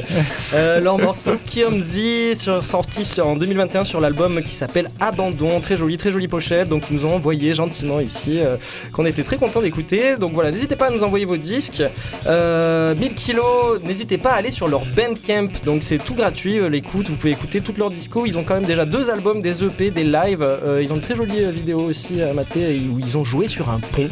Euh, 0.54 0.80
leur 0.80 1.00
morceau 1.00 1.32
Kiomzi, 1.52 2.36
sur, 2.36 2.64
sorti 2.64 3.10
en 3.20 3.36
2021 3.36 3.84
sur 3.86 4.00
l'album 4.00 4.44
qui 4.44 4.52
s'appelle 4.54 4.90
Abandon, 5.00 5.60
très 5.62 5.78
joli, 5.78 5.98
très 5.98 6.12
jolie 6.12 6.28
pochette. 6.28 6.70
Donc 6.70 6.84
ils 6.92 6.98
nous 6.98 7.06
ont 7.06 7.16
envoyé 7.16 7.56
gentiment 7.56 8.00
ici, 8.00 8.40
euh, 8.40 8.58
qu'on 8.94 9.06
était 9.08 9.24
très 9.24 9.38
content 9.38 9.62
d'écouter. 9.62 10.16
Donc 10.18 10.34
voilà, 10.34 10.52
n'hésitez 10.52 10.76
pas 10.76 10.88
à 10.88 10.90
nous 10.92 11.02
envoyer 11.04 11.26
vos 11.26 11.38
disques. 11.38 11.82
Euh, 12.28 12.94
1000 12.94 13.16
kilos, 13.16 13.82
n'hésitez 13.84 14.20
pas 14.20 14.32
à 14.32 14.36
aller 14.36 14.52
sur 14.52 14.68
leur 14.68 14.84
Bandcamp. 14.86 15.50
Donc 15.66 15.84
c'est 15.84 15.98
tout 15.98 16.14
gratuit, 16.14 16.60
euh, 16.60 16.70
l'écoute. 16.70 17.10
Vous 17.10 17.16
pouvez 17.16 17.32
écouter 17.32 17.62
toutes 17.62 17.78
leurs 17.80 17.90
discos. 17.92 18.26
Ils 18.28 18.38
ont 18.38 18.44
quand 18.44 18.54
même 18.56 18.66
déjà 18.66 18.86
deux 18.86 19.10
albums, 19.10 19.42
des 19.42 19.64
EP, 19.64 19.90
des 19.92 20.04
lives. 20.04 20.44
Euh, 20.44 20.82
ils 20.84 20.92
ont 20.92 20.96
une 20.96 21.02
très 21.02 21.16
jolie 21.16 21.44
euh, 21.44 21.50
vidéo 21.52 21.80
aussi 21.80 22.22
à 22.22 22.34
où 22.42 23.00
ils 23.00 23.18
ont 23.18 23.24
joué 23.24 23.48
sur 23.48 23.70
un 23.70 23.80
pont. 23.80 24.10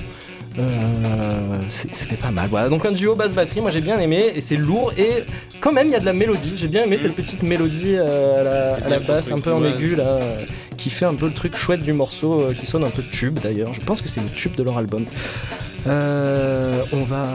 Euh, 0.58 1.58
C'était 1.70 2.16
pas 2.16 2.32
mal. 2.32 2.48
Voilà, 2.50 2.70
donc 2.70 2.86
un 2.86 2.92
duo 2.94 3.16
basse 3.16 3.34
batterie, 3.34 3.60
moi 3.60 3.72
j'ai 3.72 3.82
bien 3.82 4.00
aimé 4.00 4.32
et 4.36 4.40
c'est 4.40 4.56
lourd 4.56 4.94
et 4.98 5.26
quand 5.60 5.74
même 5.74 5.88
il 5.88 5.92
y 5.92 5.96
a 5.96 6.00
de 6.00 6.06
la 6.06 6.14
mélodie. 6.14 6.54
J'ai 6.56 6.68
bien 6.70 6.84
aimé 6.84 6.96
Mm. 6.96 7.00
cette 7.00 7.16
petite 7.16 7.44
mélodie 7.44 7.96
euh, 7.98 8.76
à 8.80 8.90
la, 8.90 8.96
à 8.96 9.00
basse, 9.00 9.32
un 9.32 9.40
peu 9.40 9.52
en 9.52 9.64
aigu 9.66 9.96
là, 9.96 10.04
euh, 10.14 10.46
qui 10.78 10.90
fait 10.90 11.06
un 11.06 11.14
peu 11.16 11.26
le 11.26 11.34
truc 11.34 11.58
chouette 11.58 11.82
du 11.82 11.92
morceau, 11.92 12.52
qui 12.58 12.66
sonne 12.66 12.86
un 12.86 12.90
peu 12.90 13.04
tube 13.04 13.40
d'ailleurs. 13.40 13.74
Je 13.74 13.82
pense 13.82 14.02
que 14.02 14.08
c'est 14.08 14.22
le 14.22 14.30
tube 14.30 14.56
de 14.56 14.64
leur 14.64 14.78
album. 14.78 15.06
On 15.86 17.04
va 17.06 17.28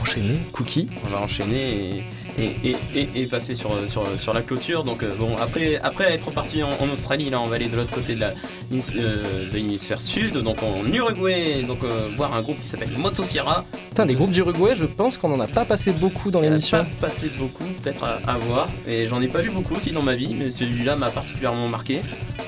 enchaîner, 0.00 0.38
Cookie. 0.52 0.88
On 1.06 1.10
va 1.10 1.22
enchaîner 1.22 1.78
et, 1.98 2.02
et, 2.38 2.76
et, 2.94 3.08
et 3.14 3.26
passer 3.26 3.54
sur, 3.54 3.70
sur, 3.88 4.04
sur 4.18 4.32
la 4.32 4.42
clôture. 4.42 4.84
Donc 4.84 5.02
euh, 5.02 5.12
bon, 5.18 5.36
après, 5.36 5.78
après 5.82 6.12
être 6.12 6.30
parti 6.30 6.62
en, 6.62 6.70
en 6.70 6.88
Australie, 6.92 7.30
là 7.30 7.40
on 7.40 7.46
va 7.46 7.56
aller 7.56 7.68
de 7.68 7.76
l'autre 7.76 7.90
côté 7.90 8.14
de 8.14 8.20
la- 8.20 8.34
euh, 8.72 9.46
l'hémisphère 9.52 10.00
sud, 10.00 10.34
donc 10.38 10.62
en 10.62 10.84
Uruguay, 10.92 11.62
donc 11.66 11.84
euh, 11.84 12.08
voir 12.16 12.34
un 12.34 12.42
groupe 12.42 12.60
qui 12.60 12.66
s'appelle 12.66 12.90
Motosierra. 12.96 13.64
Putain, 13.90 14.06
des 14.06 14.14
groupes 14.14 14.30
d'Uruguay, 14.32 14.74
je 14.76 14.84
pense 14.84 15.16
qu'on 15.18 15.32
en 15.32 15.40
a 15.40 15.46
pas 15.48 15.64
passé 15.64 15.92
beaucoup 15.92 16.30
dans 16.30 16.40
l'émission. 16.40 16.78
pas 16.78 16.86
passé 17.08 17.30
beaucoup, 17.38 17.64
peut-être 17.82 18.04
à, 18.04 18.18
à 18.26 18.36
voir. 18.38 18.68
Et 18.86 19.06
j'en 19.06 19.20
ai 19.20 19.28
pas 19.28 19.40
vu 19.40 19.50
beaucoup 19.50 19.74
aussi 19.74 19.90
dans 19.90 20.02
ma 20.02 20.14
vie, 20.14 20.34
mais 20.38 20.50
celui-là 20.50 20.96
m'a 20.96 21.10
particulièrement 21.10 21.68
marqué. 21.68 22.00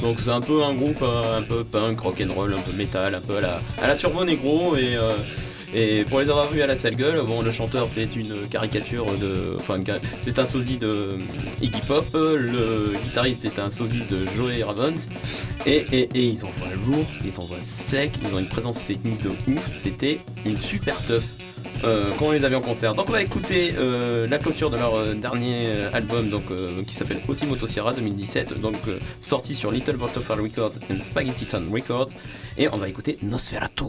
Donc 0.03 0.19
c'est 0.21 0.31
un 0.31 0.41
peu 0.41 0.63
un 0.63 0.75
groupe 0.75 1.03
un 1.03 1.43
peu 1.43 1.65
punk, 1.65 2.01
rock'n'roll, 2.01 2.55
un 2.55 2.61
peu 2.61 2.73
métal, 2.77 3.15
un 3.15 3.21
peu 3.21 3.37
à 3.39 3.41
la, 3.41 3.61
à 3.83 3.87
la 3.89 3.97
Turbo 3.97 4.25
Negro. 4.25 4.77
Et, 4.77 4.97
euh, 4.97 5.13
et 5.75 6.05
pour 6.05 6.21
les 6.21 6.31
avoir 6.31 6.51
vus 6.51 6.63
à 6.63 6.67
la 6.67 6.77
sale 6.77 6.97
gueule, 6.97 7.23
bon, 7.25 7.43
le 7.43 7.51
chanteur 7.51 7.89
c'est 7.89 8.17
une 8.17 8.49
caricature 8.49 9.07
de. 9.19 9.57
Enfin, 9.57 9.79
c'est 10.21 10.39
un 10.39 10.47
sosie 10.47 10.79
de 10.79 11.19
Iggy 11.61 11.81
Pop, 11.87 12.07
le 12.15 12.93
guitariste 13.05 13.43
c'est 13.43 13.59
un 13.59 13.71
sosie 13.71 14.03
de 14.11 14.27
Joey 14.37 14.63
Ravens. 14.63 15.09
Et, 15.67 15.87
et, 15.93 16.09
et 16.15 16.25
ils 16.25 16.45
envoient 16.45 16.75
lourd, 16.87 17.07
ils 17.25 17.39
envoient 17.39 17.59
sec, 17.61 18.13
ils 18.25 18.35
ont 18.35 18.39
une 18.39 18.49
présence 18.49 18.79
scénique 18.79 19.23
de 19.23 19.31
ouf. 19.53 19.71
C'était 19.75 20.21
une 20.45 20.59
super 20.59 21.03
teuf 21.05 21.25
euh, 21.85 22.13
quand 22.19 22.27
on 22.27 22.31
les 22.33 22.45
avait 22.45 22.57
en 22.57 22.61
concert. 22.61 22.95
Donc 22.95 23.09
on 23.09 23.13
va 23.13 23.23
écouter 23.23 23.75
euh, 23.77 24.27
la 24.27 24.39
clôture 24.39 24.71
de 24.71 24.77
leur 24.77 24.95
euh, 24.95 25.15
dernier 25.15 25.67
euh, 25.69 25.91
album 25.93 26.29
donc, 26.29 26.51
euh, 26.51 26.83
qui 26.85 26.95
s'appelle 26.95 27.21
aussi 27.29 27.47
Motosierra 27.47 27.93
2017, 27.93 28.61
donc 28.61 28.77
sorti 29.21 29.55
sur 29.55 29.71
Little 29.71 29.97
Waterfall 29.97 30.41
Records 30.41 30.73
et 30.91 31.01
Spaghetti 31.03 31.47
Town 31.47 31.69
Records. 31.73 32.11
Et 32.59 32.69
on 32.69 32.79
va 32.79 32.89
écouter 32.89 33.19
Nosferatu. 33.23 33.85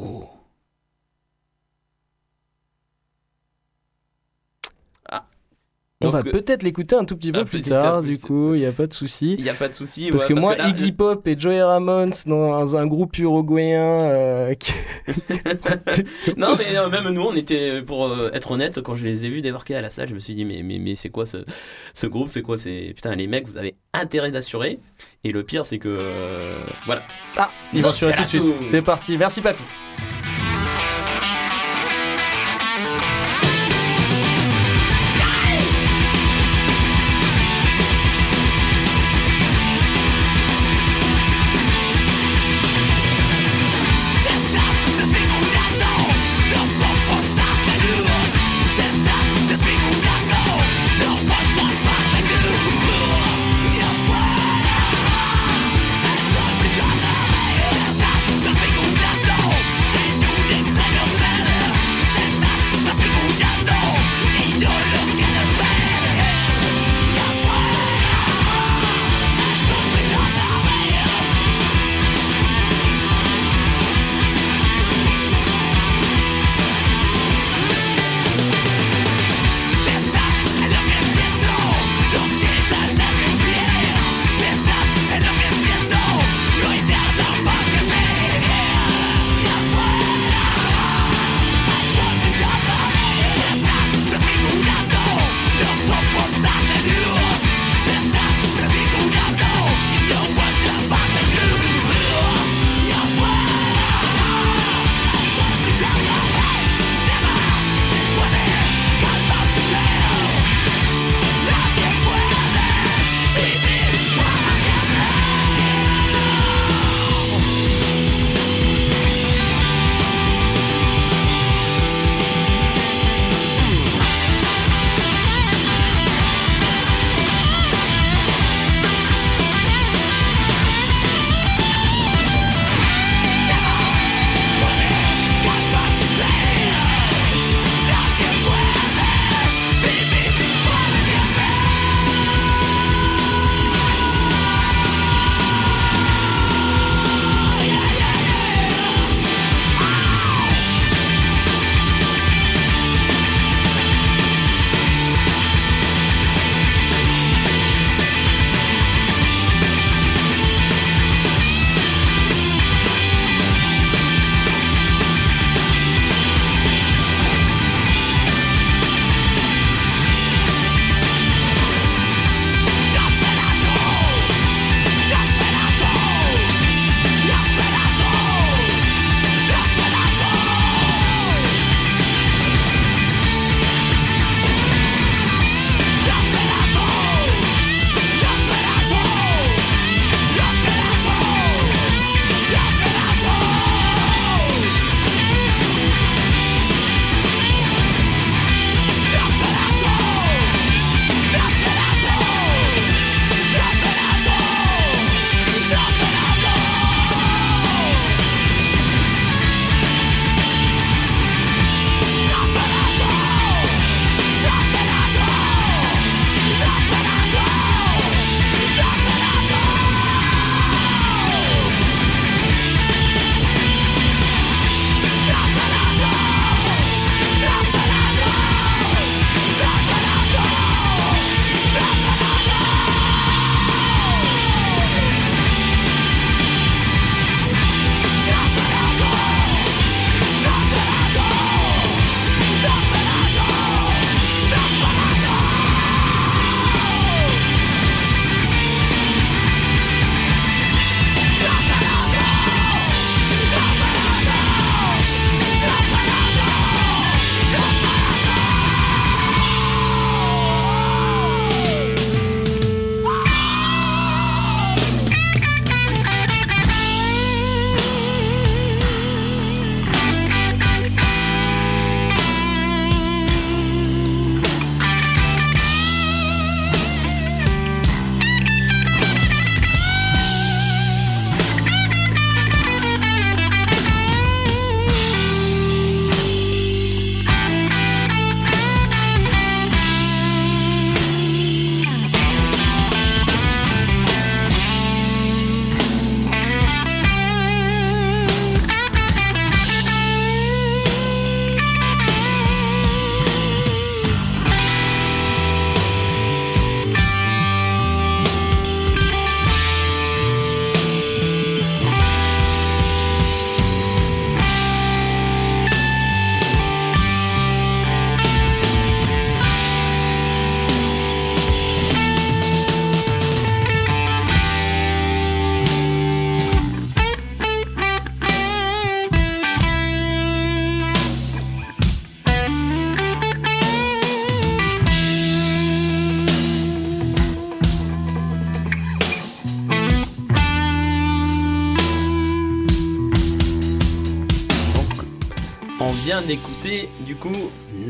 On 6.03 6.05
Donc, 6.05 6.13
va 6.13 6.19
euh, 6.19 6.31
peut-être 6.31 6.63
l'écouter 6.63 6.95
un 6.95 7.05
tout 7.05 7.15
petit 7.15 7.31
peu 7.31 7.45
plus 7.45 7.61
tard, 7.61 8.01
du 8.01 8.17
coup, 8.17 8.55
il 8.55 8.61
n'y 8.61 8.65
a 8.65 8.71
pas 8.71 8.87
de 8.87 8.93
souci. 8.93 9.35
il 9.37 9.43
n'y 9.43 9.49
a 9.49 9.53
pas 9.53 9.67
de 9.67 9.73
souci. 9.73 10.09
Parce 10.09 10.23
ouais, 10.23 10.29
que 10.29 10.33
moi, 10.33 10.55
là, 10.55 10.67
Iggy 10.69 10.91
Pop 10.91 11.27
et 11.27 11.37
Joey 11.37 11.61
Ramones 11.61 12.13
dans 12.25 12.75
un 12.75 12.87
groupe 12.87 13.17
uruguayen 13.19 13.81
euh, 13.81 14.53
qui- 14.55 14.73
Non, 16.37 16.55
mais 16.57 16.77
euh, 16.77 16.89
même 16.89 17.09
nous, 17.09 17.21
on 17.21 17.35
était, 17.35 17.81
pour 17.81 18.07
euh, 18.07 18.31
être 18.33 18.51
honnête, 18.51 18.81
quand 18.81 18.95
je 18.95 19.03
les 19.03 19.25
ai 19.25 19.29
vus 19.29 19.41
débarquer 19.41 19.75
à 19.75 19.81
la 19.81 19.89
salle, 19.89 20.09
je 20.09 20.13
me 20.15 20.19
suis 20.19 20.33
dit, 20.33 20.45
mais, 20.45 20.63
mais, 20.63 20.79
mais 20.79 20.95
c'est 20.95 21.09
quoi 21.09 21.25
ce, 21.25 21.37
ce 21.93 22.07
groupe 22.07 22.29
C'est 22.29 22.41
quoi 22.41 22.57
c'est 22.57 22.93
Putain, 22.95 23.13
les 23.15 23.27
mecs, 23.27 23.47
vous 23.47 23.57
avez 23.57 23.75
intérêt 23.93 24.31
d'assurer. 24.31 24.79
Et 25.23 25.31
le 25.31 25.43
pire, 25.43 25.65
c'est 25.65 25.77
que. 25.77 26.55
voilà. 26.87 27.03
Ah, 27.37 27.47
il 27.73 27.83
va 27.83 27.89
assurer 27.89 28.13
tout 28.15 28.23
de 28.23 28.27
suite. 28.27 28.43
C'est 28.65 28.81
parti, 28.81 29.17
merci 29.17 29.39
papy. 29.41 29.63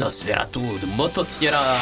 Nosferatu 0.02 0.80
de 0.82 0.88
Motosierra. 0.98 1.78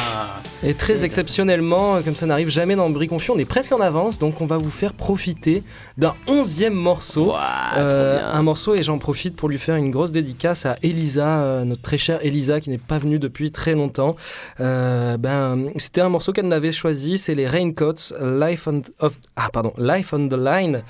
Et 0.62 0.74
très 0.74 1.04
exceptionnellement, 1.04 2.02
comme 2.02 2.14
ça 2.14 2.26
n'arrive 2.26 2.50
jamais 2.50 2.76
dans 2.76 2.90
Brie 2.90 3.08
Confus, 3.08 3.30
on 3.30 3.38
est 3.38 3.46
presque 3.46 3.72
en 3.72 3.80
avance, 3.80 4.18
donc 4.18 4.42
on 4.42 4.46
va 4.46 4.58
vous 4.58 4.70
faire 4.70 4.92
profiter 4.92 5.62
d'un 5.96 6.14
onzième 6.26 6.74
morceau. 6.74 7.34
Euh, 7.78 8.20
un 8.30 8.42
morceau 8.42 8.74
et 8.74 8.82
j'en 8.82 8.98
profite 8.98 9.36
pour 9.36 9.48
lui 9.48 9.56
faire 9.56 9.76
une 9.76 9.90
grosse 9.90 10.12
dédicace 10.12 10.66
à 10.66 10.76
Elisa, 10.82 11.40
euh, 11.40 11.64
notre 11.64 11.80
très 11.80 11.96
chère 11.96 12.18
Elisa 12.22 12.60
qui 12.60 12.68
n'est 12.68 12.76
pas 12.76 12.98
venue 12.98 13.18
depuis 13.18 13.52
très 13.52 13.72
longtemps. 13.72 14.16
Euh, 14.60 15.16
ben, 15.16 15.70
c'était 15.76 16.02
un 16.02 16.10
morceau 16.10 16.34
qu'elle 16.34 16.52
avait 16.52 16.72
choisi, 16.72 17.16
c'est 17.16 17.34
les 17.34 17.48
Raincoats, 17.48 18.12
Life 18.20 18.68
on, 18.68 18.82
of, 18.98 19.14
ah, 19.36 19.48
pardon, 19.50 19.72
Life 19.78 20.12
on 20.12 20.28
the 20.28 20.36
Line, 20.38 20.82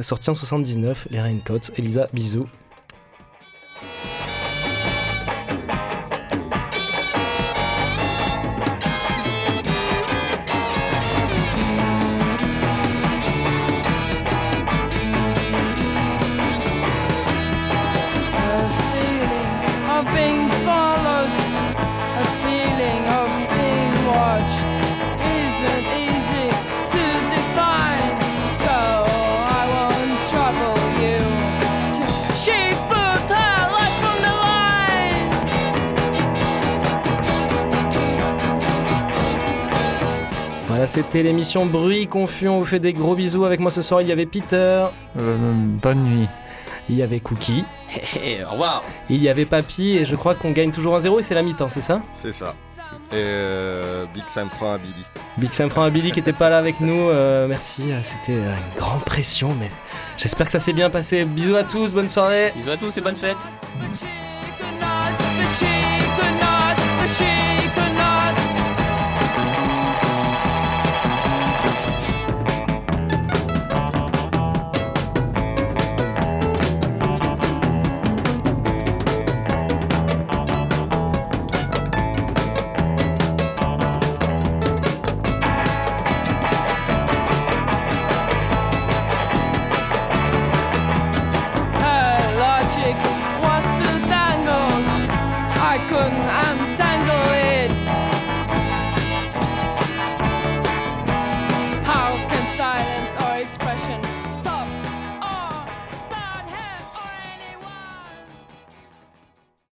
sorti 0.00 0.30
en 0.30 0.34
79, 0.34 1.08
les 1.10 1.20
Raincoats. 1.20 1.70
Elisa, 1.76 2.08
bisous. 2.14 2.46
C'était 41.02 41.22
l'émission 41.22 41.64
Bruit 41.64 42.08
Confus. 42.08 42.48
On 42.48 42.58
vous 42.58 42.64
fait 42.64 42.80
des 42.80 42.92
gros 42.92 43.14
bisous. 43.14 43.44
Avec 43.44 43.60
moi 43.60 43.70
ce 43.70 43.82
soir, 43.82 44.02
il 44.02 44.08
y 44.08 44.12
avait 44.12 44.26
Peter, 44.26 44.86
Euh, 45.20 45.36
bonne 45.80 46.02
nuit. 46.02 46.28
il 46.88 46.96
y 46.96 47.02
avait 47.02 47.20
Cookie, 47.20 47.64
Hé, 48.20 48.42
au 48.44 48.50
revoir. 48.52 48.82
il 49.08 49.22
y 49.22 49.28
avait 49.28 49.44
Papy. 49.44 49.90
Et 49.98 50.04
je 50.04 50.16
crois 50.16 50.34
qu'on 50.34 50.50
gagne 50.50 50.72
toujours 50.72 50.96
un 50.96 51.00
0 51.00 51.20
et 51.20 51.22
c'est 51.22 51.36
la 51.36 51.42
mi-temps, 51.42 51.68
c'est 51.68 51.82
ça? 51.82 52.02
C'est 52.16 52.32
ça. 52.32 52.54
Et 53.12 53.14
euh, 53.14 54.06
Big 54.12 54.24
Sam 54.26 54.48
franc 54.50 54.72
à 54.72 54.78
Billy. 54.78 55.04
Big 55.36 55.52
Sam 55.52 55.70
Franc 55.70 55.82
à 55.84 55.90
Billy 55.90 56.10
qui 56.10 56.18
était 56.20 56.32
pas 56.32 56.50
là 56.50 56.58
avec 56.58 56.80
nous. 56.80 57.08
euh, 57.10 57.46
merci, 57.46 57.92
euh, 57.92 58.00
c'était 58.02 58.32
euh, 58.32 58.54
une 58.56 58.78
grande 58.78 59.04
pression, 59.04 59.54
mais 59.58 59.70
j'espère 60.16 60.46
que 60.46 60.52
ça 60.52 60.60
s'est 60.60 60.72
bien 60.72 60.90
passé. 60.90 61.24
Bisous 61.24 61.54
à 61.56 61.62
tous, 61.62 61.94
bonne 61.94 62.08
soirée. 62.08 62.52
Bisous 62.56 62.70
à 62.70 62.76
tous 62.76 62.96
et 62.98 63.00
bonne 63.00 63.16
fête. 63.16 63.46